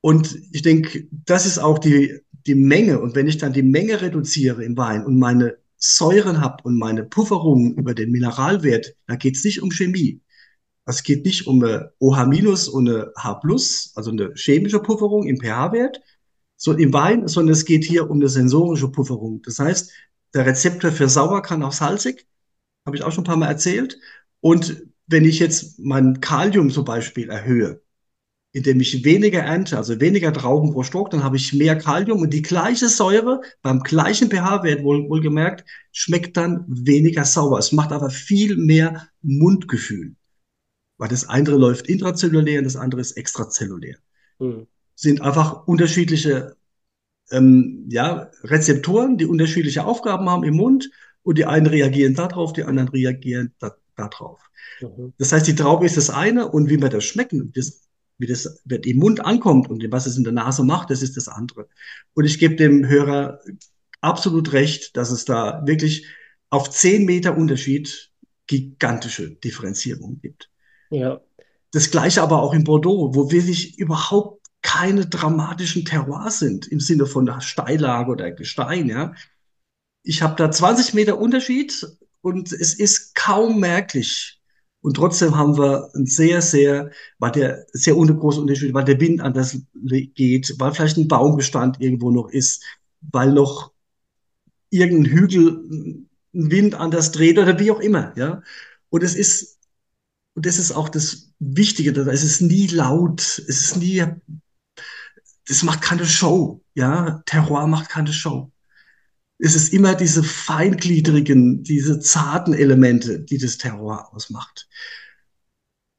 [0.00, 3.00] Und ich denke, das ist auch die, die Menge.
[3.00, 7.04] Und wenn ich dann die Menge reduziere im Wein und meine Säuren habe und meine
[7.04, 10.20] Pufferung über den Mineralwert, da geht es nicht um Chemie.
[10.86, 13.40] Es geht nicht um eine OH- und eine H+,
[13.94, 16.00] also eine chemische Pufferung im pH-Wert,
[16.56, 19.42] so im Wein, sondern es geht hier um eine sensorische Pufferung.
[19.42, 19.92] Das heißt,
[20.34, 22.26] der Rezeptor für sauer kann auch salzig,
[22.86, 23.98] habe ich auch schon ein paar Mal erzählt.
[24.40, 27.82] Und wenn ich jetzt mein Kalium zum Beispiel erhöhe,
[28.52, 32.32] indem ich weniger ernte, also weniger Trauben pro Stock, dann habe ich mehr Kalium und
[32.32, 37.58] die gleiche Säure beim gleichen pH-Wert wohl, wohlgemerkt schmeckt dann weniger sauer.
[37.58, 40.14] Es macht aber viel mehr Mundgefühl,
[40.98, 43.96] weil das eine läuft intrazellulär und das andere ist extrazellulär.
[44.38, 44.66] Mhm.
[44.94, 46.56] Sind einfach unterschiedliche
[47.30, 50.90] ähm, ja, Rezeptoren, die unterschiedliche Aufgaben haben im Mund
[51.22, 54.40] und die einen reagieren darauf, die anderen reagieren da, darauf.
[54.80, 55.12] Mhm.
[55.18, 57.82] Das heißt, die Traube ist das eine und wie wir das schmecken, das,
[58.18, 61.16] wie das wird im Mund ankommt und was es in der Nase macht, das ist
[61.16, 61.68] das andere.
[62.14, 63.40] Und ich gebe dem Hörer
[64.00, 66.06] absolut recht, dass es da wirklich
[66.50, 68.10] auf zehn Meter Unterschied
[68.46, 70.50] gigantische Differenzierungen gibt.
[70.90, 71.20] Ja.
[71.72, 77.06] Das gleiche aber auch in Bordeaux, wo wirklich überhaupt keine dramatischen Terroirs sind im Sinne
[77.06, 78.88] von der Steillage oder Gestein.
[78.88, 79.14] Ja.
[80.02, 81.86] Ich habe da 20 Meter Unterschied
[82.20, 84.38] und es ist kaum merklich,
[84.80, 89.20] und trotzdem haben wir ein sehr, sehr, weil der sehr große Unterschied, weil der Wind
[89.20, 92.64] anders geht, weil vielleicht ein Baumbestand irgendwo noch ist,
[93.00, 93.72] weil noch
[94.70, 98.42] irgendein Hügel ein Wind anders dreht oder wie auch immer, ja.
[98.90, 99.58] Und es ist,
[100.34, 104.04] und das ist auch das Wichtige, es ist nie laut, es ist nie,
[105.48, 107.22] es macht keine Show, ja.
[107.26, 108.52] Terror macht keine Show
[109.38, 114.68] es ist immer diese feingliedrigen, diese zarten Elemente, die das Terror ausmacht.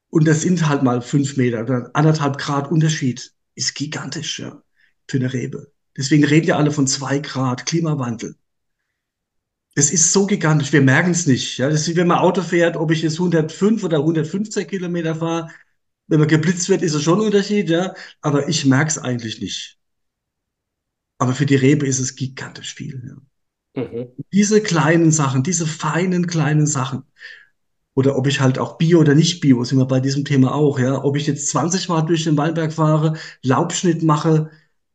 [0.10, 3.34] Und das sind halt mal fünf Meter oder anderthalb Grad Unterschied.
[3.56, 4.62] Ist gigantisch, ja,
[5.08, 5.72] für eine Rebe.
[5.96, 8.36] Deswegen reden ja alle von zwei Grad Klimawandel.
[9.76, 11.58] Es ist so gigantisch, wir merken es nicht.
[11.58, 15.16] Ja, das ist wie wenn man Auto fährt, ob ich jetzt 105 oder 115 Kilometer
[15.16, 15.50] fahre.
[16.08, 17.94] Wenn man geblitzt wird, ist es schon ein Unterschied, ja.
[18.22, 19.78] Aber ich merke es eigentlich nicht.
[21.20, 23.04] Aber für die Rebe ist es gigantisch viel.
[23.06, 23.29] Ja.
[23.76, 24.14] Mhm.
[24.34, 27.04] Diese kleinen Sachen, diese feinen kleinen Sachen.
[27.96, 30.80] Oder ob ich halt auch Bio oder nicht Bio, sind wir bei diesem Thema auch,
[30.80, 31.04] ja.
[31.04, 34.52] Ob ich jetzt 20 Mal durch den Weinberg fahre, Laubschnitt mache,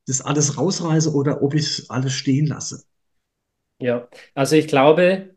[0.07, 2.85] das alles rausreiße oder ob ich alles stehen lasse.
[3.81, 5.35] Ja, also ich glaube,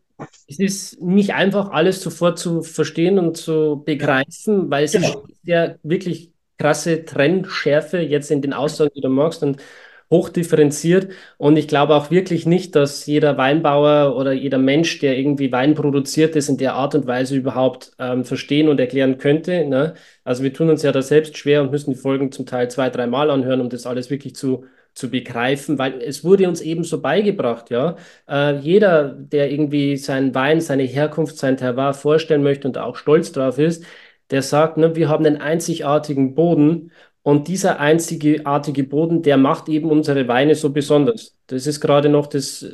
[0.48, 5.26] es ist nicht einfach, alles sofort zu verstehen und zu begreifen, weil es ist Genau.
[5.44, 9.62] ja wirklich krasse Trennschärfe jetzt in den Aussagen, die du magst und
[10.10, 11.12] hochdifferenziert.
[11.38, 15.76] Und ich glaube auch wirklich nicht, dass jeder Weinbauer oder jeder Mensch, der irgendwie Wein
[15.76, 19.66] produziert, das in der Art und Weise überhaupt ähm, verstehen und erklären könnte.
[19.66, 19.96] Ne?
[20.24, 22.90] Also wir tun uns ja da selbst schwer und müssen die Folgen zum Teil zwei,
[22.90, 27.02] dreimal anhören, um das alles wirklich zu, zu begreifen, weil es wurde uns eben so
[27.02, 27.98] beigebracht, ja.
[28.28, 33.32] Äh, jeder, der irgendwie seinen Wein, seine Herkunft, sein Terroir vorstellen möchte und auch stolz
[33.32, 33.84] drauf ist,
[34.32, 36.92] der sagt, ne, wir haben einen einzigartigen Boden
[37.28, 41.36] und dieser einzigartige Boden, der macht eben unsere Weine so besonders.
[41.48, 42.66] Das ist gerade noch das,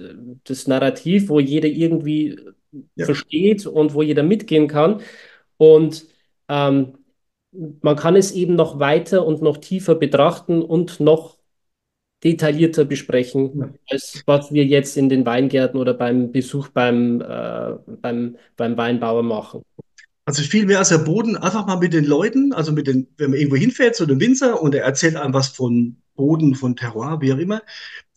[0.44, 2.38] das Narrativ, wo jeder irgendwie
[2.96, 3.06] Ja.
[3.06, 5.02] versteht und wo jeder mitgehen kann.
[5.58, 6.06] Und
[6.50, 7.00] ähm,
[7.82, 11.38] man kann es eben noch weiter und noch tiefer betrachten und noch
[12.24, 13.70] detaillierter besprechen, Ja.
[13.90, 19.24] als was wir jetzt in den Weingärten oder beim Besuch beim, äh, beim, beim Weinbauer
[19.24, 19.64] machen.
[20.26, 23.32] Also viel mehr als der Boden, einfach mal mit den Leuten, also mit den, wenn
[23.32, 27.20] man irgendwo hinfährt zu einem Winzer und er erzählt einem was von Boden, von Terroir,
[27.20, 27.62] wie auch immer,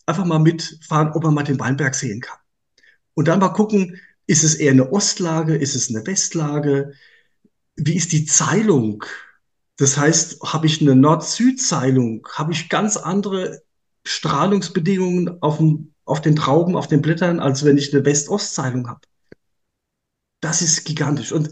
[0.05, 2.37] einfach mal mitfahren, ob man mal den Weinberg sehen kann.
[3.13, 6.93] Und dann mal gucken, ist es eher eine Ostlage, ist es eine Westlage,
[7.75, 9.03] wie ist die Zeilung?
[9.77, 13.61] Das heißt, habe ich eine Nord-Süd-Zeilung, habe ich ganz andere
[14.03, 19.01] Strahlungsbedingungen auf, dem, auf den Trauben, auf den Blättern, als wenn ich eine West-Ost-Zeilung habe.
[20.41, 21.31] Das ist gigantisch.
[21.31, 21.51] Und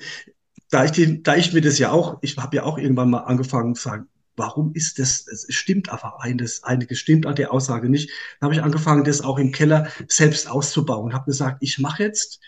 [0.69, 3.19] da ich, den, da ich mir das ja auch, ich habe ja auch irgendwann mal
[3.19, 7.89] angefangen zu sagen, warum ist das, es stimmt einfach eines, einiges stimmt an der Aussage
[7.89, 8.09] nicht.
[8.39, 11.13] Dann habe ich angefangen, das auch im Keller selbst auszubauen.
[11.13, 12.39] Habe gesagt, ich mache jetzt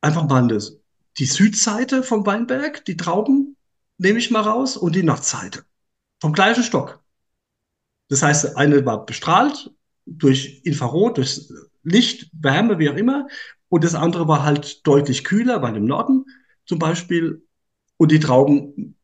[0.00, 0.76] einfach mal das,
[1.18, 3.56] die Südseite vom Weinberg, die Trauben
[3.98, 5.64] nehme ich mal raus und die Nordseite
[6.20, 7.02] vom gleichen Stock.
[8.08, 9.72] Das heißt, eine war bestrahlt
[10.06, 11.48] durch Infrarot, durch
[11.82, 13.28] Licht, Wärme, wie auch immer.
[13.68, 16.26] Und das andere war halt deutlich kühler, weil im Norden
[16.66, 17.46] zum Beispiel.
[17.96, 18.96] Und die Trauben,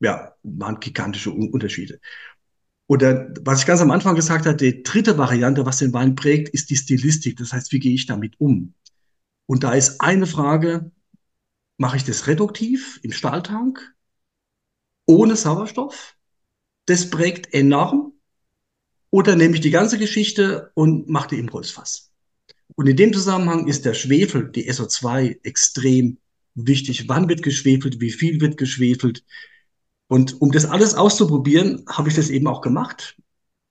[0.00, 2.00] ja, waren gigantische Unterschiede.
[2.86, 6.50] Oder was ich ganz am Anfang gesagt habe, die dritte Variante, was den Wein prägt,
[6.50, 7.36] ist die Stilistik.
[7.36, 8.74] Das heißt, wie gehe ich damit um?
[9.46, 10.92] Und da ist eine Frage,
[11.78, 13.94] mache ich das reduktiv im Stahltank,
[15.06, 16.16] ohne Sauerstoff?
[16.86, 18.12] Das prägt enorm.
[19.10, 22.12] Oder nehme ich die ganze Geschichte und mache die im Holzfass?
[22.74, 26.18] Und in dem Zusammenhang ist der Schwefel, die SO2, extrem
[26.56, 27.08] wichtig.
[27.08, 28.00] Wann wird geschwefelt?
[28.00, 29.24] Wie viel wird geschwefelt?
[30.08, 33.16] Und um das alles auszuprobieren, habe ich das eben auch gemacht.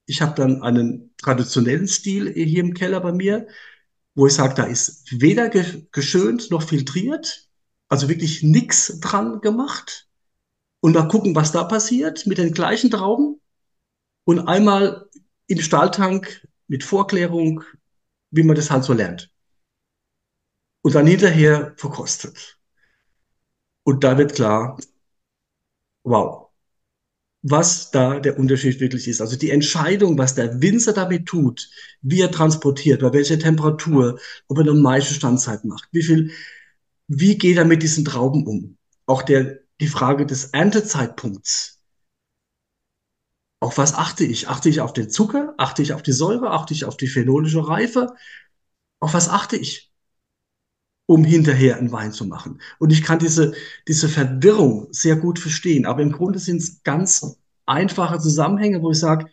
[0.06, 3.48] Ich habe dann einen traditionellen Stil hier im Keller bei mir,
[4.14, 7.50] wo ich sage, da ist weder geschönt noch filtriert,
[7.90, 10.08] also wirklich nichts dran gemacht.
[10.80, 13.42] Und mal gucken, was da passiert mit den gleichen Trauben.
[14.26, 15.10] Und einmal
[15.48, 17.64] im Stahltank mit Vorklärung,
[18.32, 19.32] wie man das halt so lernt.
[20.82, 22.55] Und dann hinterher verkostet.
[23.86, 24.78] Und da wird klar,
[26.04, 26.50] wow,
[27.44, 29.22] was da der Unterschied wirklich ist.
[29.22, 31.70] Also die Entscheidung, was der Winzer damit tut,
[32.02, 36.32] wie er transportiert, bei welcher Temperatur, ob er eine Maischestandzeit macht, wie viel,
[37.08, 38.78] wie geht er mit diesen Trauben um?
[39.06, 41.80] Auch der, die Frage des Erntezeitpunkts.
[43.60, 44.48] Auf was achte ich?
[44.48, 45.54] Achte ich auf den Zucker?
[45.58, 46.50] Achte ich auf die Säure?
[46.50, 48.16] Achte ich auf die phenolische Reife?
[49.00, 49.94] Auf was achte ich?
[51.08, 52.62] Um hinterher einen Wein zu machen.
[52.80, 53.54] Und ich kann diese,
[53.88, 55.86] diese Verwirrung sehr gut verstehen.
[55.86, 59.28] Aber im Grunde sind es ganz einfache Zusammenhänge, wo ich sage,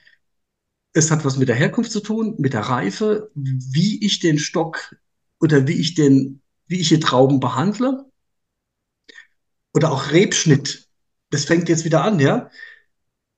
[0.93, 4.95] es hat was mit der Herkunft zu tun, mit der Reife, wie ich den Stock
[5.41, 8.05] oder wie ich den, wie ich die Trauben behandle.
[9.75, 10.89] Oder auch Rebschnitt.
[11.31, 12.51] Das fängt jetzt wieder an, ja.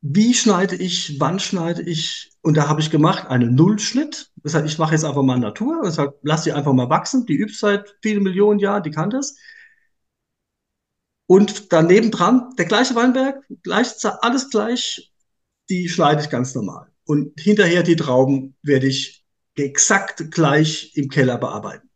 [0.01, 2.34] Wie schneide ich, wann schneide ich?
[2.45, 4.31] Und da habe ich gemacht einen Nullschnitt.
[4.43, 5.81] Das heißt, ich mache jetzt einfach mal Natur.
[5.83, 7.25] Das heißt, lass die einfach mal wachsen.
[7.25, 9.39] Die übt seit vielen Millionen Jahren, die kann das.
[11.27, 15.11] Und daneben dran, der gleiche Weinberg, gleich, alles gleich,
[15.71, 16.93] die schneide ich ganz normal.
[17.07, 21.89] Und hinterher die Trauben werde ich exakt gleich im Keller bearbeiten.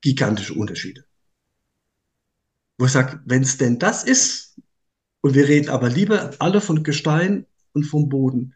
[0.00, 1.04] Gigantische Unterschiede.
[2.78, 4.58] Wo ich sage, wenn es denn das ist,
[5.20, 7.44] und wir reden aber lieber alle von Gestein
[7.74, 8.54] und vom Boden.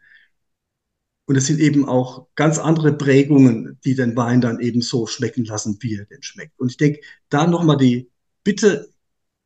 [1.25, 5.45] Und es sind eben auch ganz andere Prägungen, die den Wein dann eben so schmecken
[5.45, 6.59] lassen, wie er denn schmeckt.
[6.59, 8.09] Und ich denke, da nochmal die
[8.43, 8.89] Bitte,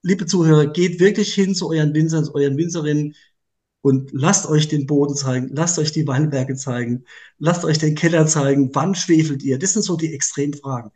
[0.04, 3.16] liebe Zuhörer, geht wirklich hin zu euren Winzern, zu euren Winzerinnen
[3.82, 7.06] und lasst euch den Boden zeigen, lasst euch die Weinberge zeigen,
[7.38, 9.58] lasst euch den Keller zeigen, wann schwefelt ihr?
[9.60, 10.92] Das sind so die Extremfragen.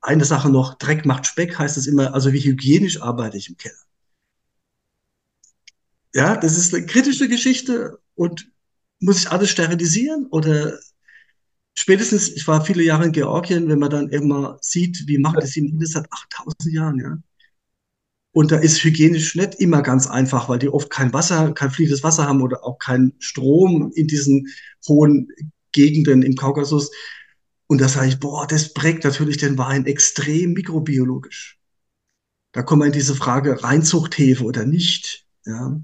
[0.00, 3.56] eine Sache noch, Dreck macht Speck, heißt es immer, also wie hygienisch arbeite ich im
[3.56, 3.76] Keller.
[6.14, 8.50] Ja, das ist eine kritische Geschichte und
[9.00, 10.78] muss ich alles sterilisieren oder
[11.74, 15.50] spätestens, ich war viele Jahre in Georgien, wenn man dann immer sieht, wie machen das
[15.52, 17.18] die das seit 8000 Jahren, ja.
[18.32, 22.04] Und da ist hygienisch nicht immer ganz einfach, weil die oft kein Wasser, kein fließendes
[22.04, 24.48] Wasser haben oder auch keinen Strom in diesen
[24.86, 25.28] hohen
[25.72, 26.90] Gegenden im Kaukasus.
[27.66, 31.58] Und da sage ich, boah, das prägt natürlich den Wein extrem mikrobiologisch.
[32.52, 35.26] Da kommen wir in diese Frage Reinzuchthefe oder nicht.
[35.44, 35.80] Ja.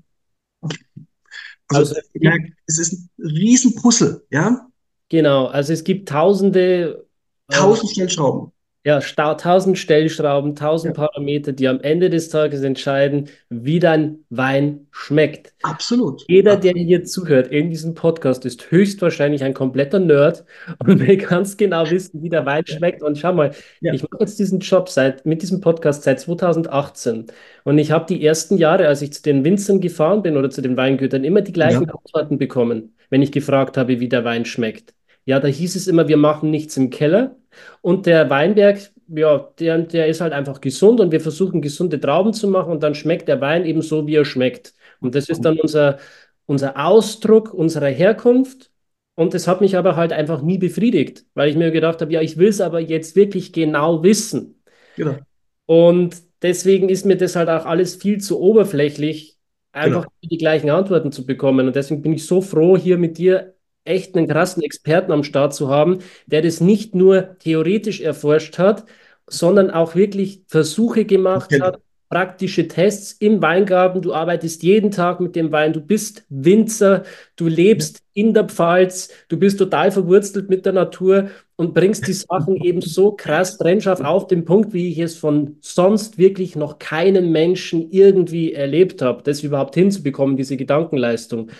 [1.68, 2.33] Also, also ja,
[2.66, 4.68] es ist ein Riesenpuzzle, ja.
[5.09, 7.07] Genau, also es gibt tausende.
[7.48, 8.53] Tausend äh, Stellschrauben.
[8.87, 11.07] Ja, tausend Stellschrauben, tausend ja.
[11.07, 15.55] Parameter, die am Ende des Tages entscheiden, wie dein Wein schmeckt.
[15.62, 16.23] Absolut.
[16.29, 20.44] Jeder, der hier zuhört in diesem Podcast, ist höchstwahrscheinlich ein kompletter Nerd
[20.87, 23.03] und will ganz genau wissen, wie der Wein schmeckt.
[23.03, 23.94] Und schau mal, ja.
[23.94, 27.29] ich mache jetzt diesen Job seit, mit diesem Podcast seit 2018
[27.64, 30.61] und ich habe die ersten Jahre, als ich zu den Winzern gefahren bin oder zu
[30.61, 31.94] den Weingütern, immer die gleichen ja.
[31.94, 34.92] Antworten bekommen, wenn ich gefragt habe, wie der Wein schmeckt.
[35.26, 37.37] Ja, da hieß es immer, wir machen nichts im Keller.
[37.80, 42.32] Und der Weinberg, ja, der, der ist halt einfach gesund und wir versuchen gesunde Trauben
[42.32, 44.74] zu machen und dann schmeckt der Wein eben so, wie er schmeckt.
[45.00, 45.98] Und das ist dann unser,
[46.46, 48.70] unser Ausdruck unserer Herkunft.
[49.16, 52.20] Und das hat mich aber halt einfach nie befriedigt, weil ich mir gedacht habe, ja,
[52.20, 54.60] ich will es aber jetzt wirklich genau wissen.
[54.96, 55.18] Genau.
[55.66, 59.38] Und deswegen ist mir das halt auch alles viel zu oberflächlich,
[59.72, 60.12] einfach genau.
[60.22, 61.66] die gleichen Antworten zu bekommen.
[61.66, 63.53] Und deswegen bin ich so froh, hier mit dir
[63.85, 68.85] echt einen krassen Experten am Start zu haben, der das nicht nur theoretisch erforscht hat,
[69.27, 71.62] sondern auch wirklich Versuche gemacht okay.
[71.62, 74.01] hat, praktische Tests im Weingarten.
[74.01, 77.03] Du arbeitest jeden Tag mit dem Wein, du bist Winzer,
[77.35, 82.12] du lebst in der Pfalz, du bist total verwurzelt mit der Natur und bringst die
[82.12, 86.79] Sachen eben so krass trennscharf auf den Punkt, wie ich es von sonst wirklich noch
[86.79, 91.51] keinem Menschen irgendwie erlebt habe, das überhaupt hinzubekommen, diese Gedankenleistung.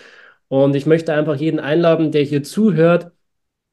[0.47, 3.11] Und ich möchte einfach jeden einladen, der hier zuhört,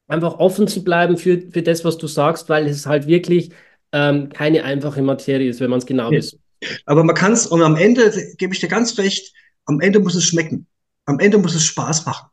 [0.07, 3.51] einfach offen zu bleiben für, für das, was du sagst, weil es halt wirklich
[3.91, 6.17] ähm, keine einfache Materie ist, wenn man es genau ja.
[6.17, 6.39] wissen.
[6.85, 9.33] Aber man kann es, und am Ende gebe ich dir ganz recht,
[9.65, 10.67] am Ende muss es schmecken.
[11.05, 12.29] Am Ende muss es Spaß machen.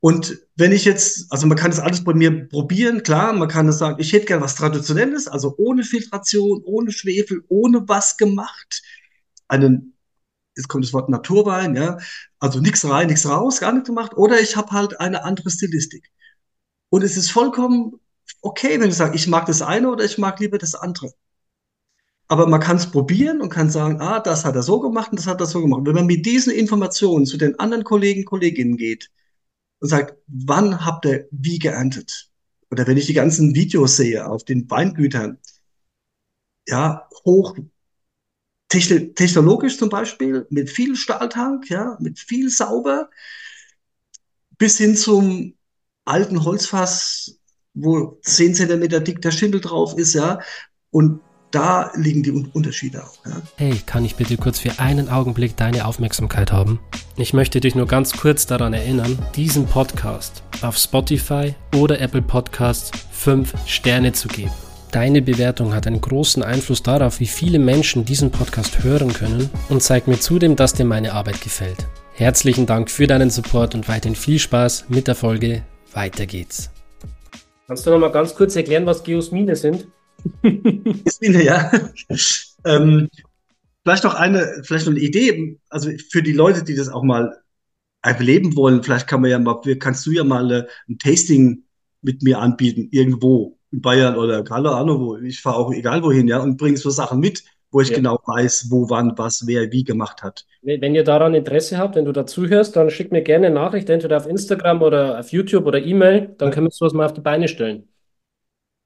[0.00, 3.68] Und wenn ich jetzt, also man kann das alles bei mir probieren, klar, man kann
[3.68, 8.82] es sagen, ich hätte gerne was Traditionelles, also ohne Filtration, ohne Schwefel, ohne was gemacht.
[9.46, 9.89] Einen
[10.60, 11.98] jetzt kommt das Wort Naturwein, ja,
[12.38, 16.10] also nichts rein, nichts raus, gar nichts gemacht, oder ich habe halt eine andere Stilistik.
[16.90, 18.00] Und es ist vollkommen
[18.42, 21.12] okay, wenn ich sage, ich mag das eine oder ich mag lieber das andere.
[22.28, 25.18] Aber man kann es probieren und kann sagen, ah, das hat er so gemacht und
[25.18, 25.82] das hat er so gemacht.
[25.84, 29.10] Wenn man mit diesen Informationen zu den anderen Kollegen, Kolleginnen geht
[29.80, 32.30] und sagt, wann habt ihr wie geerntet?
[32.70, 35.38] Oder wenn ich die ganzen Videos sehe auf den Weingütern,
[36.68, 37.56] ja, hoch
[38.70, 43.10] technologisch zum Beispiel, mit viel Stahltank, ja, mit viel sauber,
[44.56, 45.54] bis hin zum
[46.04, 47.38] alten Holzfass,
[47.74, 50.40] wo 10 Zentimeter dick der Schindel drauf ist, ja,
[50.90, 53.26] und da liegen die Unterschiede auch.
[53.26, 53.42] Ja.
[53.56, 56.78] Hey, kann ich bitte kurz für einen Augenblick deine Aufmerksamkeit haben?
[57.16, 62.92] Ich möchte dich nur ganz kurz daran erinnern, diesen Podcast auf Spotify oder Apple Podcasts
[63.10, 64.69] 5 Sterne zu geben.
[64.92, 69.84] Deine Bewertung hat einen großen Einfluss darauf, wie viele Menschen diesen Podcast hören können und
[69.84, 71.86] zeigt mir zudem, dass dir meine Arbeit gefällt.
[72.12, 75.62] Herzlichen Dank für deinen Support und weiterhin viel Spaß mit der Folge.
[75.92, 76.70] Weiter geht's.
[77.68, 79.86] Kannst du noch mal ganz kurz erklären, was Geosmine sind?
[80.42, 81.70] Geosmine, ja.
[82.64, 83.08] ähm,
[83.84, 87.38] vielleicht noch eine, vielleicht noch eine Idee, also für die Leute, die das auch mal
[88.02, 91.62] erleben wollen, vielleicht kann man ja mal, kannst du ja mal äh, ein Tasting
[92.02, 95.16] mit mir anbieten, irgendwo Bayern oder keine Ahnung wo.
[95.16, 97.96] Ich fahre auch egal wohin, ja, und bringe so Sachen mit, wo ich ja.
[97.96, 100.44] genau weiß, wo, wann, was, wer, wie gemacht hat.
[100.62, 104.16] Wenn ihr daran Interesse habt, wenn du dazuhörst, dann schickt mir gerne eine Nachricht, entweder
[104.16, 107.48] auf Instagram oder auf YouTube oder E-Mail, dann können wir sowas mal auf die Beine
[107.48, 107.88] stellen.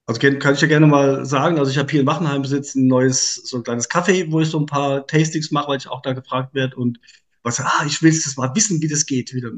[0.07, 2.87] Also kann ich ja gerne mal sagen, also ich habe hier in Wachenheim besitzt ein
[2.89, 6.03] neues, so ein kleines Café, wo ich so ein paar Tastings mache, weil ich auch
[6.03, 6.99] da gefragt werde und
[7.43, 9.33] was, ah, ich will das mal wissen, wie das geht.
[9.33, 9.51] Wieder,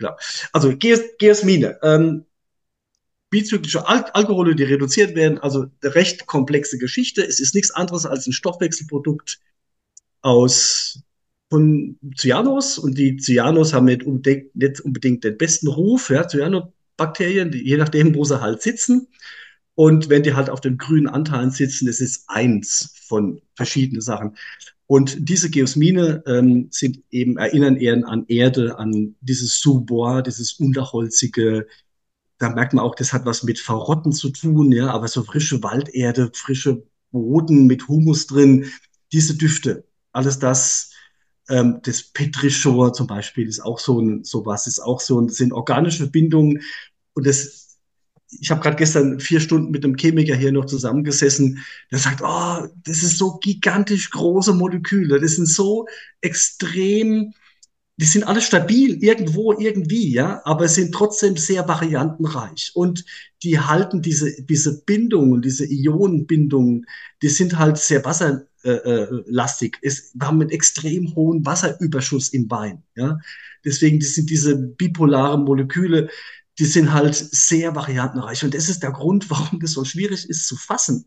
[0.00, 0.16] ja,
[0.52, 1.78] Also Geosmine.
[1.82, 2.26] Ähm,
[3.34, 7.26] bizyklische Al Alkohole, die reduziert werden, also recht komplexe Geschichte.
[7.26, 9.40] Es ist nichts anderes als ein Stoffwechselprodukt
[10.20, 11.00] aus
[11.50, 17.52] von Cyanos und die Cyanos haben nicht unbedingt, nicht unbedingt den besten Ruf, ja, Cyanobakterien,
[17.52, 19.08] je nachdem, wo sie halt sitzen.
[19.74, 24.36] Und wenn die halt auf den grünen Anteilen sitzen, es ist eins von verschiedenen Sachen.
[24.86, 31.66] Und diese Geosmine ähm, sind eben, erinnern eher an Erde, an dieses Subor, dieses unterholzige,
[32.38, 35.62] da merkt man auch, das hat was mit Verrotten zu tun, ja, aber so frische
[35.62, 38.70] Walderde, frische Boden mit Humus drin,
[39.12, 40.90] diese Düfte, alles das,
[41.48, 45.52] ähm, das Petrichor zum Beispiel ist auch so ein, sowas, ist auch so ein, sind
[45.52, 46.62] organische Bindungen.
[47.14, 47.64] Und das
[48.40, 52.66] ich habe gerade gestern vier Stunden mit einem Chemiker hier noch zusammengesessen, der sagt, oh,
[52.84, 55.86] das ist so gigantisch große Moleküle, das sind so
[56.20, 57.32] extrem
[57.96, 62.72] die sind alle stabil irgendwo, irgendwie, ja, aber sind trotzdem sehr variantenreich.
[62.74, 63.04] Und
[63.42, 66.86] die halten diese, diese Bindungen, diese Ionenbindungen,
[67.22, 69.78] die sind halt sehr wasserlastig.
[69.82, 73.18] Es, wir haben einen extrem hohen Wasserüberschuss im Wein, ja.
[73.64, 76.10] Deswegen die sind diese bipolaren Moleküle,
[76.58, 78.44] die sind halt sehr variantenreich.
[78.44, 81.06] Und das ist der Grund, warum das so schwierig ist zu fassen.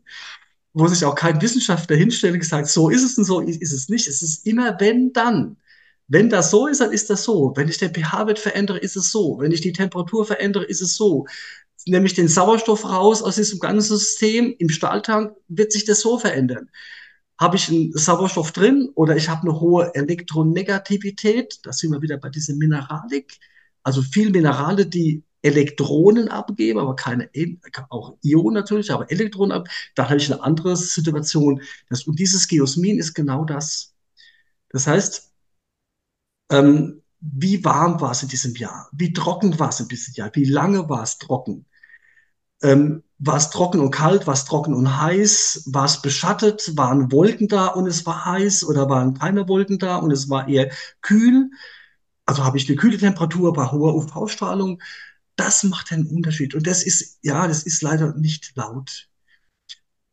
[0.74, 3.90] Wo sich auch kein Wissenschaftler hinstellt und sagt, so ist es und so ist es
[3.90, 4.08] nicht.
[4.08, 5.58] Es ist immer wenn dann.
[6.08, 7.54] Wenn das so ist, dann ist das so.
[7.56, 9.40] Wenn ich den pH-Wert verändere, ist es so.
[9.40, 11.26] Wenn ich die Temperatur verändere, ist es so.
[11.86, 16.18] Nehme ich den Sauerstoff raus aus diesem ganzen System im Stahltank, wird sich das so
[16.18, 16.70] verändern.
[17.40, 22.18] Habe ich einen Sauerstoff drin oder ich habe eine hohe Elektronegativität, da sind wir wieder
[22.18, 23.38] bei dieser Mineralik,
[23.84, 27.30] also viel Minerale, die Elektronen abgeben, aber keine,
[27.90, 31.62] auch Ionen natürlich, aber Elektronen ab, da habe ich eine andere Situation.
[32.06, 33.94] Und dieses Geosmin ist genau das.
[34.70, 35.32] Das heißt,
[36.50, 38.90] ähm, wie warm war es in diesem Jahr?
[38.92, 40.30] Wie trocken war es in diesem Jahr?
[40.34, 41.66] Wie lange war es trocken?
[42.62, 44.28] Ähm, war es trocken und kalt?
[44.28, 45.64] War es trocken und heiß?
[45.68, 46.78] War es beschattet?
[46.78, 48.64] Waren Wolken da und es war heiß?
[48.66, 51.50] Oder waren keine Wolken da und es war eher kühl?
[52.26, 54.82] Also habe ich eine kühle Temperatur bei hoher UV-Strahlung?
[55.36, 56.56] Das macht einen Unterschied.
[56.56, 59.10] Und das ist, ja, das ist leider nicht laut.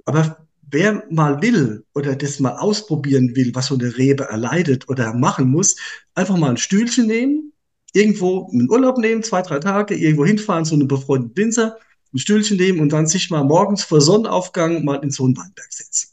[0.06, 0.43] Aber
[0.74, 5.48] wer mal will oder das mal ausprobieren will, was so eine Rebe erleidet oder machen
[5.48, 5.76] muss,
[6.14, 7.52] einfach mal ein Stühlchen nehmen,
[7.94, 11.78] irgendwo einen Urlaub nehmen, zwei, drei Tage, irgendwo hinfahren zu einem befreundeten Winzer,
[12.12, 15.72] ein Stühlchen nehmen und dann sich mal morgens vor Sonnenaufgang mal in so einen Weinberg
[15.72, 16.10] setzen.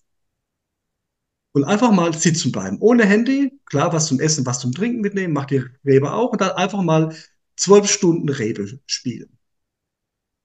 [1.54, 2.78] Und einfach mal sitzen bleiben.
[2.80, 6.32] Ohne Handy, klar, was zum Essen, was zum Trinken mitnehmen, macht die Rebe auch.
[6.32, 7.14] Und dann einfach mal
[7.58, 9.38] zwölf Stunden Rebe spielen.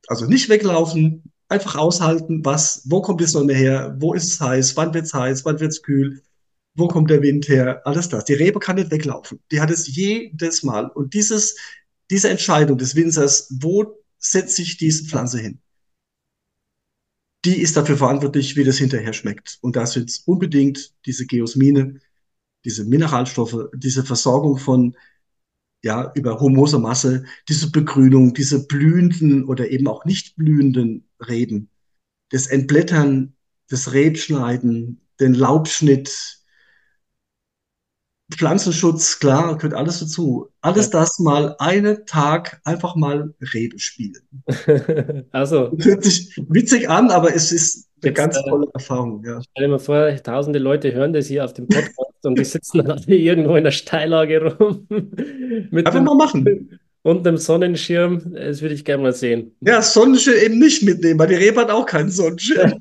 [0.08, 4.76] Also nicht weglaufen, einfach aushalten, was, wo kommt die Sonne her, wo ist es heiß,
[4.76, 6.22] wann wird es heiß, wann wird es kühl,
[6.74, 8.24] wo kommt der Wind her, alles das.
[8.24, 9.40] Die Rebe kann nicht weglaufen.
[9.50, 10.88] Die hat es jedes Mal.
[10.88, 11.56] Und dieses,
[12.10, 15.60] diese Entscheidung des Winzers, wo setze ich diese Pflanze hin,
[17.44, 19.58] die ist dafür verantwortlich, wie das hinterher schmeckt.
[19.60, 22.00] Und da sind unbedingt diese Geosmine,
[22.64, 24.96] diese Mineralstoffe, diese Versorgung von
[25.82, 31.70] ja, über humose Masse, diese Begrünung, diese blühenden oder eben auch nicht blühenden Reben,
[32.30, 33.34] das Entblättern,
[33.68, 36.36] das Rebschneiden, den Laubschnitt,
[38.32, 40.48] Pflanzenschutz, klar, gehört alles dazu.
[40.60, 41.00] Alles ja.
[41.00, 44.20] das mal einen Tag einfach mal Rebe spielen.
[45.30, 45.70] also.
[45.78, 49.24] Hört sich witzig an, aber es ist eine Jetzt, ganz äh, tolle Erfahrung.
[49.24, 49.40] Ja.
[49.42, 52.78] Stell dir mal vor, tausende Leute hören das hier auf dem Podcast und die sitzen
[52.78, 54.86] dann alle irgendwo in der Steillage rum.
[55.72, 56.78] Einfach mal machen.
[57.02, 59.54] Und einem Sonnenschirm, das würde ich gerne mal sehen.
[59.60, 62.74] Ja, Sonnenschirm eben nicht mitnehmen, weil die Rebe hat auch keinen Sonnenschirm.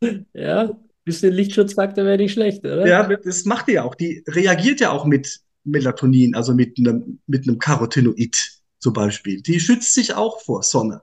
[0.34, 0.70] ja,
[1.04, 2.86] bisschen Lichtschutzfaktor wäre nicht schlecht, oder?
[2.86, 3.96] Ja, das macht die ja auch.
[3.96, 8.36] Die reagiert ja auch mit Melatonin, also mit einem, mit einem Carotinoid
[8.78, 9.42] zum Beispiel.
[9.42, 11.02] Die schützt sich auch vor Sonne.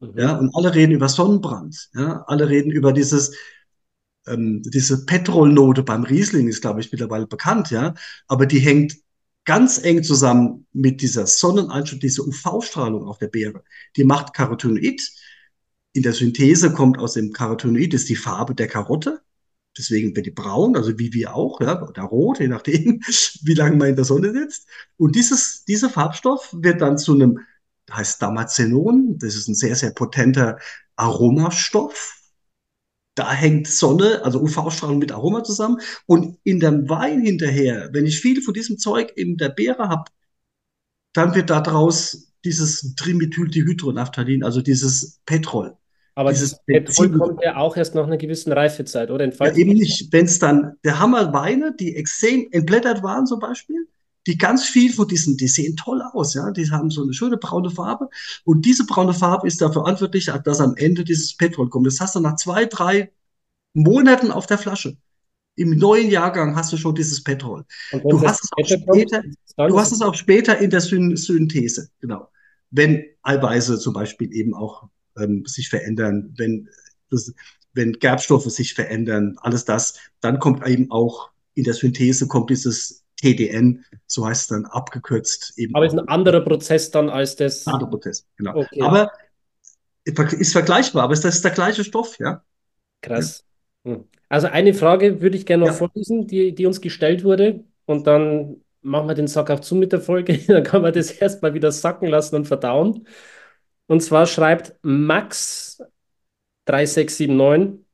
[0.00, 0.12] Mhm.
[0.16, 1.88] Ja, und alle reden über Sonnenbrand.
[1.94, 3.34] Ja, alle reden über dieses,
[4.30, 7.94] ähm, diese Petrolnote beim Riesling ist, glaube ich, mittlerweile bekannt, ja.
[8.26, 8.96] Aber die hängt
[9.44, 13.64] ganz eng zusammen mit dieser Sonneneinstrahlung, dieser UV-Strahlung auf der Beere.
[13.96, 15.10] Die macht Carotinoid.
[15.94, 19.22] In der Synthese kommt aus dem Carotinoid, ist die Farbe der Karotte.
[19.78, 23.00] Deswegen wird die braun, also wie wir auch, ja, oder rot, je nachdem,
[23.42, 24.68] wie lange man in der Sonne sitzt.
[24.96, 27.38] Und dieses, dieser Farbstoff wird dann zu einem,
[27.90, 30.58] heißt Damazenon, das ist ein sehr, sehr potenter
[30.96, 32.17] Aromastoff.
[33.18, 35.80] Da hängt Sonne, also UV-Strahlung mit Aroma zusammen.
[36.06, 40.04] Und in dem Wein hinterher, wenn ich viel von diesem Zeug in der Beere habe,
[41.14, 45.76] dann wird daraus dieses Trimethyltihydronaphthalin, also dieses Petrol.
[46.14, 49.28] Aber dieses Petrol kommt ja auch erst nach einer gewissen Reifezeit, oder?
[49.28, 50.12] Ja, eben nicht.
[50.12, 53.88] Wenn es dann, der Hammer Weine, die extrem entblättert waren zum Beispiel,
[54.26, 57.36] die ganz viel von diesen, die sehen toll aus, ja, die haben so eine schöne
[57.36, 58.08] braune Farbe
[58.44, 61.86] und diese braune Farbe ist dafür verantwortlich, dass am Ende dieses Petrol kommt.
[61.86, 63.10] Das hast du nach zwei, drei
[63.74, 64.96] Monaten auf der Flasche.
[65.56, 67.64] Im neuen Jahrgang hast du schon dieses Petrol.
[67.90, 69.22] Du hast, es auch später,
[69.56, 72.28] du hast es auch später in der Synthese, genau.
[72.70, 74.88] Wenn Eiweiße zum Beispiel eben auch
[75.18, 76.68] ähm, sich verändern, wenn,
[77.10, 77.32] das,
[77.72, 83.04] wenn Gerbstoffe sich verändern, alles das, dann kommt eben auch in der Synthese kommt dieses
[83.20, 85.54] TDN, so heißt es dann abgekürzt.
[85.56, 87.66] Eben Aber es ist ein anderer Prozess dann als das.
[87.66, 88.56] Ein anderer Prozess, genau.
[88.56, 88.82] Okay.
[88.82, 89.10] Aber
[90.04, 92.42] ist vergleichbar, aber das ist der gleiche Stoff, ja.
[93.02, 93.44] Krass.
[93.84, 94.04] Hm.
[94.28, 95.76] Also eine Frage würde ich gerne noch ja.
[95.76, 97.64] vorlesen, die, die uns gestellt wurde.
[97.86, 100.38] Und dann machen wir den Sack auch zu mit der Folge.
[100.46, 103.06] Dann kann man das erstmal wieder sacken lassen und verdauen.
[103.86, 105.82] Und zwar schreibt Max
[106.66, 107.84] 3679,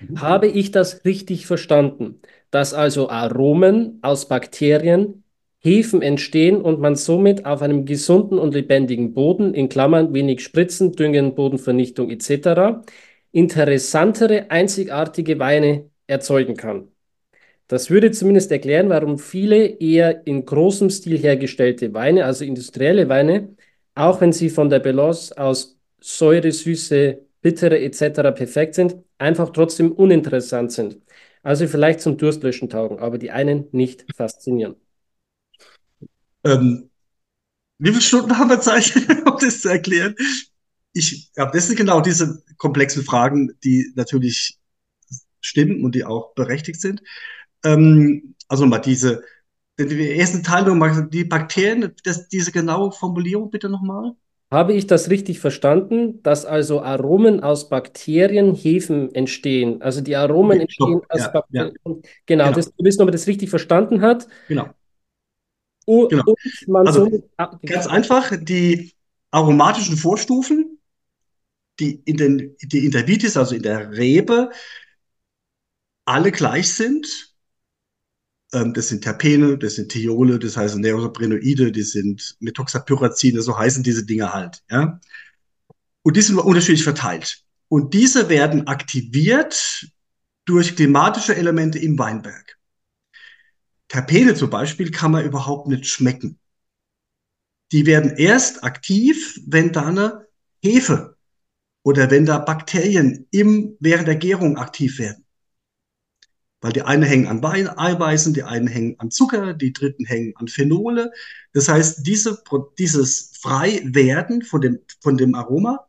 [0.00, 0.20] mhm.
[0.20, 2.20] habe ich das richtig verstanden,
[2.50, 5.24] dass also Aromen aus Bakterien
[5.60, 10.92] Hefen entstehen und man somit auf einem gesunden und lebendigen Boden, in Klammern wenig Spritzen,
[10.92, 12.80] Düngen, Bodenvernichtung etc.,
[13.32, 16.88] interessantere, einzigartige Weine erzeugen kann.
[17.66, 23.56] Das würde zumindest erklären, warum viele eher in großem Stil hergestellte Weine, also industrielle Weine,
[23.94, 28.32] auch wenn sie von der Balance aus Säure, Süße, Bittere etc.
[28.34, 30.98] perfekt sind, einfach trotzdem uninteressant sind.
[31.42, 34.76] Also vielleicht zum Durstlöschen taugen, aber die einen nicht faszinieren.
[36.44, 36.90] Ähm,
[37.78, 38.94] wie viele Stunden haben wir Zeit,
[39.26, 40.14] um das zu erklären?
[40.92, 44.58] Ich, ja, das sind genau diese komplexen Fragen, die natürlich
[45.40, 47.02] stimmen und die auch berechtigt sind.
[47.64, 49.22] Ähm, also mal diese,
[49.78, 54.12] den ersten Teil nochmal, die Bakterien, das, diese genaue Formulierung bitte nochmal.
[54.50, 59.82] Habe ich das richtig verstanden, dass also Aromen aus Bakterien Hefen entstehen?
[59.82, 61.74] Also die Aromen entstehen aus ja, Bakterien.
[61.84, 61.92] Ja.
[62.24, 62.52] Genau, genau.
[62.52, 64.26] Das, du wissen, ob er das richtig verstanden hat.
[64.48, 64.70] Genau.
[65.84, 66.34] Oh, genau.
[66.74, 67.28] also, so,
[67.62, 68.92] ganz einfach, die
[69.30, 70.78] aromatischen Vorstufen,
[71.78, 74.50] die in, den, die in der Vitis, also in der Rebe,
[76.06, 77.34] alle gleich sind
[78.50, 84.06] das sind Terpene, das sind Thiole, das heißt Neosoprenoide, das sind Methoxapyrazine, so heißen diese
[84.06, 84.62] Dinge halt.
[84.70, 85.00] Ja?
[86.02, 87.44] Und die sind unterschiedlich verteilt.
[87.68, 89.90] Und diese werden aktiviert
[90.46, 92.58] durch klimatische Elemente im Weinberg.
[93.88, 96.38] Terpene zum Beispiel kann man überhaupt nicht schmecken.
[97.72, 100.26] Die werden erst aktiv, wenn da eine
[100.62, 101.16] Hefe
[101.82, 105.26] oder wenn da Bakterien im, während der Gärung aktiv werden.
[106.60, 110.48] Weil die einen hängen an Eiweißen, die einen hängen an Zucker, die dritten hängen an
[110.48, 111.12] Phenole.
[111.52, 112.42] Das heißt, diese,
[112.78, 115.86] dieses Freiwerden von dem, von dem Aroma,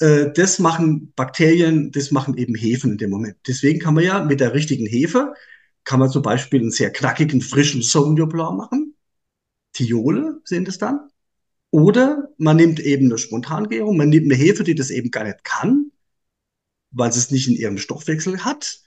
[0.00, 3.36] äh, das machen Bakterien, das machen eben Hefen in dem Moment.
[3.46, 5.34] Deswegen kann man ja mit der richtigen Hefe,
[5.84, 8.96] kann man zum Beispiel einen sehr knackigen, frischen Sauvignon machen.
[9.74, 11.08] Thiole sind es dann.
[11.70, 15.44] Oder man nimmt eben eine Spontangärung, man nimmt eine Hefe, die das eben gar nicht
[15.44, 15.90] kann,
[16.90, 18.83] weil sie es nicht in ihrem Stoffwechsel hat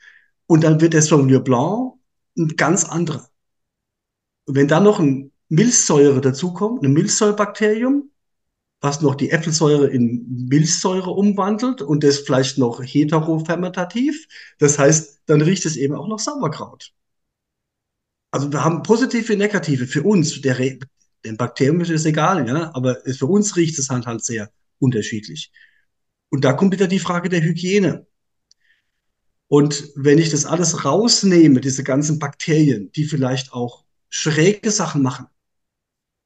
[0.47, 1.93] und dann wird der Sauvignon Blanc
[2.37, 3.29] ein ganz anderer.
[4.45, 8.09] Und wenn dann noch ein Milchsäure dazukommt, ein Milchsäurebakterium,
[8.79, 14.27] was noch die Äpfelsäure in Milchsäure umwandelt und das vielleicht noch heterofermentativ.
[14.59, 16.93] Das heißt, dann riecht es eben auch noch Sauerkraut.
[18.31, 20.41] Also wir haben positive und negative für uns.
[20.41, 20.55] Der,
[21.25, 25.51] den Bakterium ist es egal, ja, aber für uns riecht es halt, halt sehr unterschiedlich.
[26.29, 28.05] Und da kommt wieder die Frage der Hygiene.
[29.47, 35.27] Und wenn ich das alles rausnehme, diese ganzen Bakterien, die vielleicht auch schräge Sachen machen,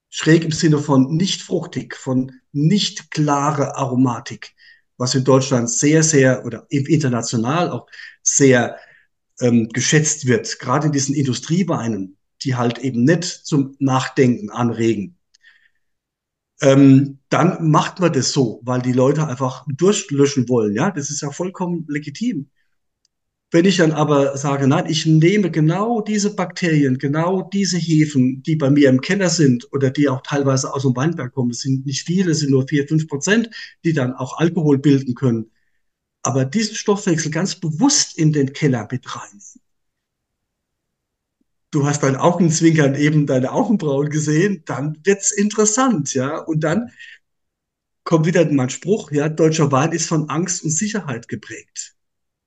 [0.09, 4.53] schräg im Sinne von nicht fruchtig, von nicht klare Aromatik,
[4.97, 7.87] was in Deutschland sehr, sehr oder international auch
[8.23, 8.77] sehr
[9.39, 15.17] ähm, geschätzt wird, gerade in diesen Industrieweinen, die halt eben nicht zum Nachdenken anregen.
[16.61, 20.75] Ähm, dann macht man das so, weil die Leute einfach durchlöschen wollen.
[20.75, 22.49] Ja, das ist ja vollkommen legitim.
[23.53, 28.55] Wenn ich dann aber sage, nein, ich nehme genau diese Bakterien, genau diese Hefen, die
[28.55, 31.85] bei mir im Keller sind oder die auch teilweise aus dem Weinberg kommen, es sind
[31.85, 33.49] nicht viele, es sind nur vier, fünf Prozent,
[33.83, 35.51] die dann auch Alkohol bilden können.
[36.23, 39.41] Aber diesen Stoffwechsel ganz bewusst in den Keller mit rein.
[41.71, 46.37] Du hast dein Augenzwinkern eben deine Augenbrauen gesehen, dann wird's interessant, ja.
[46.37, 46.91] Und dann
[48.05, 51.95] kommt wieder mein Spruch, ja, deutscher Wein ist von Angst und Sicherheit geprägt.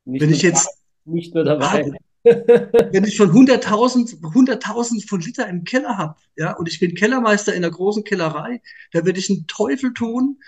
[0.07, 0.68] Nicht Wenn ich jetzt
[1.05, 1.92] nicht nur dabei.
[2.24, 7.55] Wenn ich von 100.000 100.000 von Liter im Keller habe, ja, und ich bin Kellermeister
[7.55, 10.38] in einer großen Kellerei, da werde ich einen Teufel tun,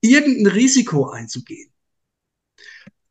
[0.00, 1.72] irgendein Risiko einzugehen.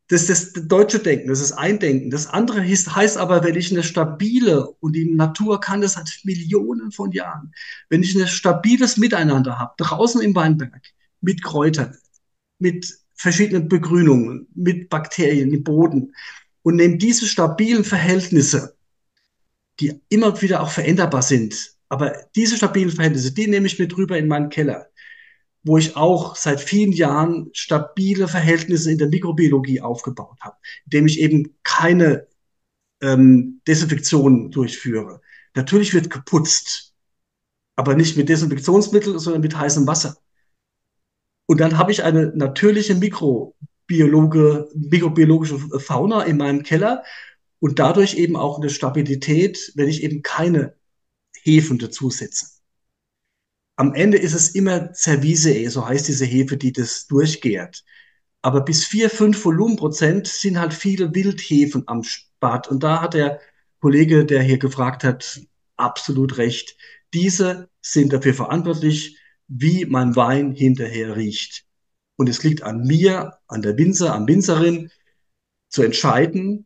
[0.09, 2.09] Das ist das deutsche Denken, das ist ein Denken.
[2.09, 6.21] Das andere heißt, heißt aber, wenn ich eine stabile, und die Natur kann das seit
[6.23, 7.51] Millionen von Jahren,
[7.89, 10.81] wenn ich ein stabiles Miteinander habe, draußen im Weinberg,
[11.19, 11.97] mit Kräutern,
[12.57, 16.13] mit verschiedenen Begrünungen, mit Bakterien im Boden,
[16.63, 18.75] und nehme diese stabilen Verhältnisse,
[19.79, 24.17] die immer wieder auch veränderbar sind, aber diese stabilen Verhältnisse, die nehme ich mit rüber
[24.17, 24.87] in meinen Keller,
[25.63, 31.19] wo ich auch seit vielen Jahren stabile Verhältnisse in der Mikrobiologie aufgebaut habe, indem ich
[31.19, 32.27] eben keine
[33.01, 35.21] ähm, Desinfektion durchführe.
[35.55, 36.93] Natürlich wird geputzt,
[37.75, 40.17] aber nicht mit Desinfektionsmittel, sondern mit heißem Wasser.
[41.45, 42.95] Und dann habe ich eine natürliche
[43.87, 47.03] Mikrobiologe, mikrobiologische Fauna in meinem Keller
[47.59, 50.75] und dadurch eben auch eine Stabilität, wenn ich eben keine
[51.43, 52.47] Hefen dazusetze.
[53.77, 57.83] Am Ende ist es immer Cervisee, so heißt diese Hefe, die das durchgärt.
[58.41, 62.67] Aber bis vier, fünf Volumenprozent sind halt viele Wildhefen am Start.
[62.67, 63.39] Und da hat der
[63.79, 65.41] Kollege, der hier gefragt hat,
[65.75, 66.75] absolut recht.
[67.13, 69.17] Diese sind dafür verantwortlich,
[69.47, 71.66] wie mein Wein hinterher riecht.
[72.17, 74.91] Und es liegt an mir, an der Winzer, an Winzerin,
[75.69, 76.65] zu entscheiden,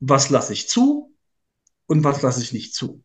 [0.00, 1.14] was lasse ich zu
[1.86, 3.02] und was lasse ich nicht zu.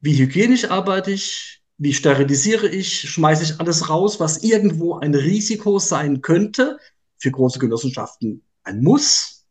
[0.00, 5.78] Wie hygienisch arbeite ich, wie sterilisiere ich, schmeiße ich alles raus, was irgendwo ein Risiko
[5.78, 6.78] sein könnte,
[7.18, 9.46] für große Genossenschaften ein Muss,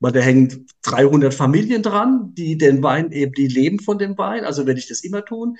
[0.00, 4.44] weil da hängen 300 Familien dran, die den Wein eben, die leben von dem Wein,
[4.44, 5.58] also werde ich das immer tun.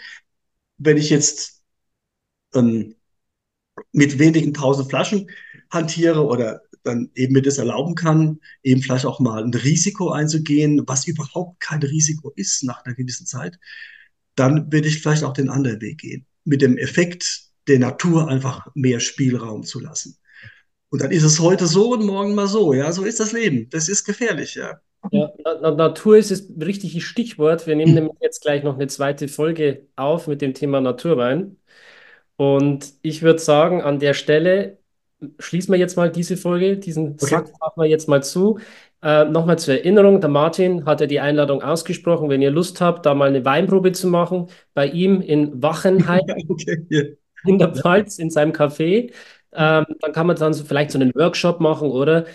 [0.78, 1.62] Wenn ich jetzt
[2.54, 2.94] ähm,
[3.92, 5.30] mit wenigen tausend Flaschen
[5.70, 10.82] hantiere oder dann eben mir das erlauben kann, eben vielleicht auch mal ein Risiko einzugehen,
[10.86, 13.58] was überhaupt kein Risiko ist nach einer gewissen Zeit,
[14.34, 16.26] dann würde ich vielleicht auch den anderen Weg gehen.
[16.44, 20.16] Mit dem Effekt der Natur einfach mehr Spielraum zu lassen.
[20.90, 22.72] Und dann ist es heute so und morgen mal so.
[22.72, 23.68] Ja, so ist das Leben.
[23.70, 24.80] Das ist gefährlich, ja.
[25.12, 27.66] Ja, Na Natur ist das richtige Stichwort.
[27.66, 31.56] Wir nehmen nämlich jetzt gleich noch eine zweite Folge auf mit dem Thema Naturwein.
[32.38, 34.78] Und ich würde sagen, an der Stelle
[35.40, 37.26] schließen wir jetzt mal diese Folge, diesen Okay.
[37.26, 38.60] Sack machen wir jetzt mal zu.
[39.02, 43.06] Äh, nochmal zur Erinnerung, der Martin hat ja die Einladung ausgesprochen, wenn ihr Lust habt,
[43.06, 47.16] da mal eine Weinprobe zu machen, bei ihm in Wachenheim Okay, hier.
[47.44, 49.12] in der Pfalz, in seinem Café.
[49.52, 52.26] Ähm, dann kann man dann so, vielleicht so einen Workshop machen, oder?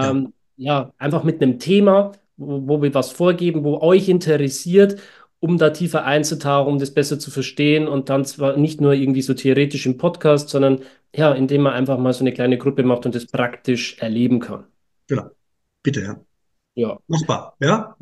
[0.00, 5.00] Ja, Ähm, ja, einfach mit einem Thema, wo, wo wir was vorgeben, wo euch interessiert,
[5.42, 9.22] um da tiefer einzutauchen, um das besser zu verstehen und dann zwar nicht nur irgendwie
[9.22, 10.82] so theoretisch im Podcast, sondern
[11.14, 14.66] ja, indem man einfach mal so eine kleine Gruppe macht und das praktisch erleben kann.
[15.08, 15.30] genau.
[15.82, 16.20] Bitte, ja.
[16.74, 17.96] Ja, Machbar, ja.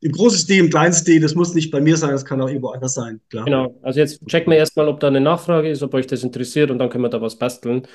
[0.00, 2.48] Im großen Stil, im kleinen Stil, das muss nicht bei mir sein, das kann auch
[2.48, 3.44] irgendwo anders sein, klar.
[3.44, 3.78] genau.
[3.82, 6.78] Also jetzt checken wir erstmal, ob da eine Nachfrage ist, ob euch das interessiert und
[6.78, 7.86] dann können wir da was basteln.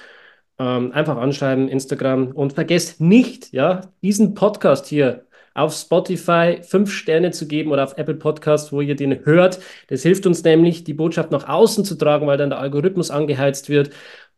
[0.59, 7.31] Ähm, einfach anschreiben, Instagram und vergesst nicht, ja, diesen Podcast hier auf Spotify fünf Sterne
[7.31, 9.59] zu geben oder auf Apple Podcast, wo ihr den hört.
[9.87, 13.69] Das hilft uns nämlich, die Botschaft nach außen zu tragen, weil dann der Algorithmus angeheizt
[13.69, 13.91] wird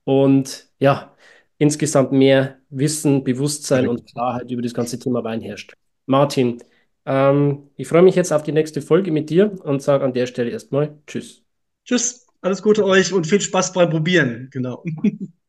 [0.03, 1.15] und ja,
[1.57, 5.73] insgesamt mehr Wissen, Bewusstsein und Klarheit über das ganze Thema Wein herrscht.
[6.05, 6.59] Martin,
[7.05, 10.27] ähm, ich freue mich jetzt auf die nächste Folge mit dir und sage an der
[10.27, 11.43] Stelle erstmal Tschüss.
[11.85, 14.49] Tschüss, alles Gute euch und viel Spaß beim Probieren.
[14.51, 14.83] Genau.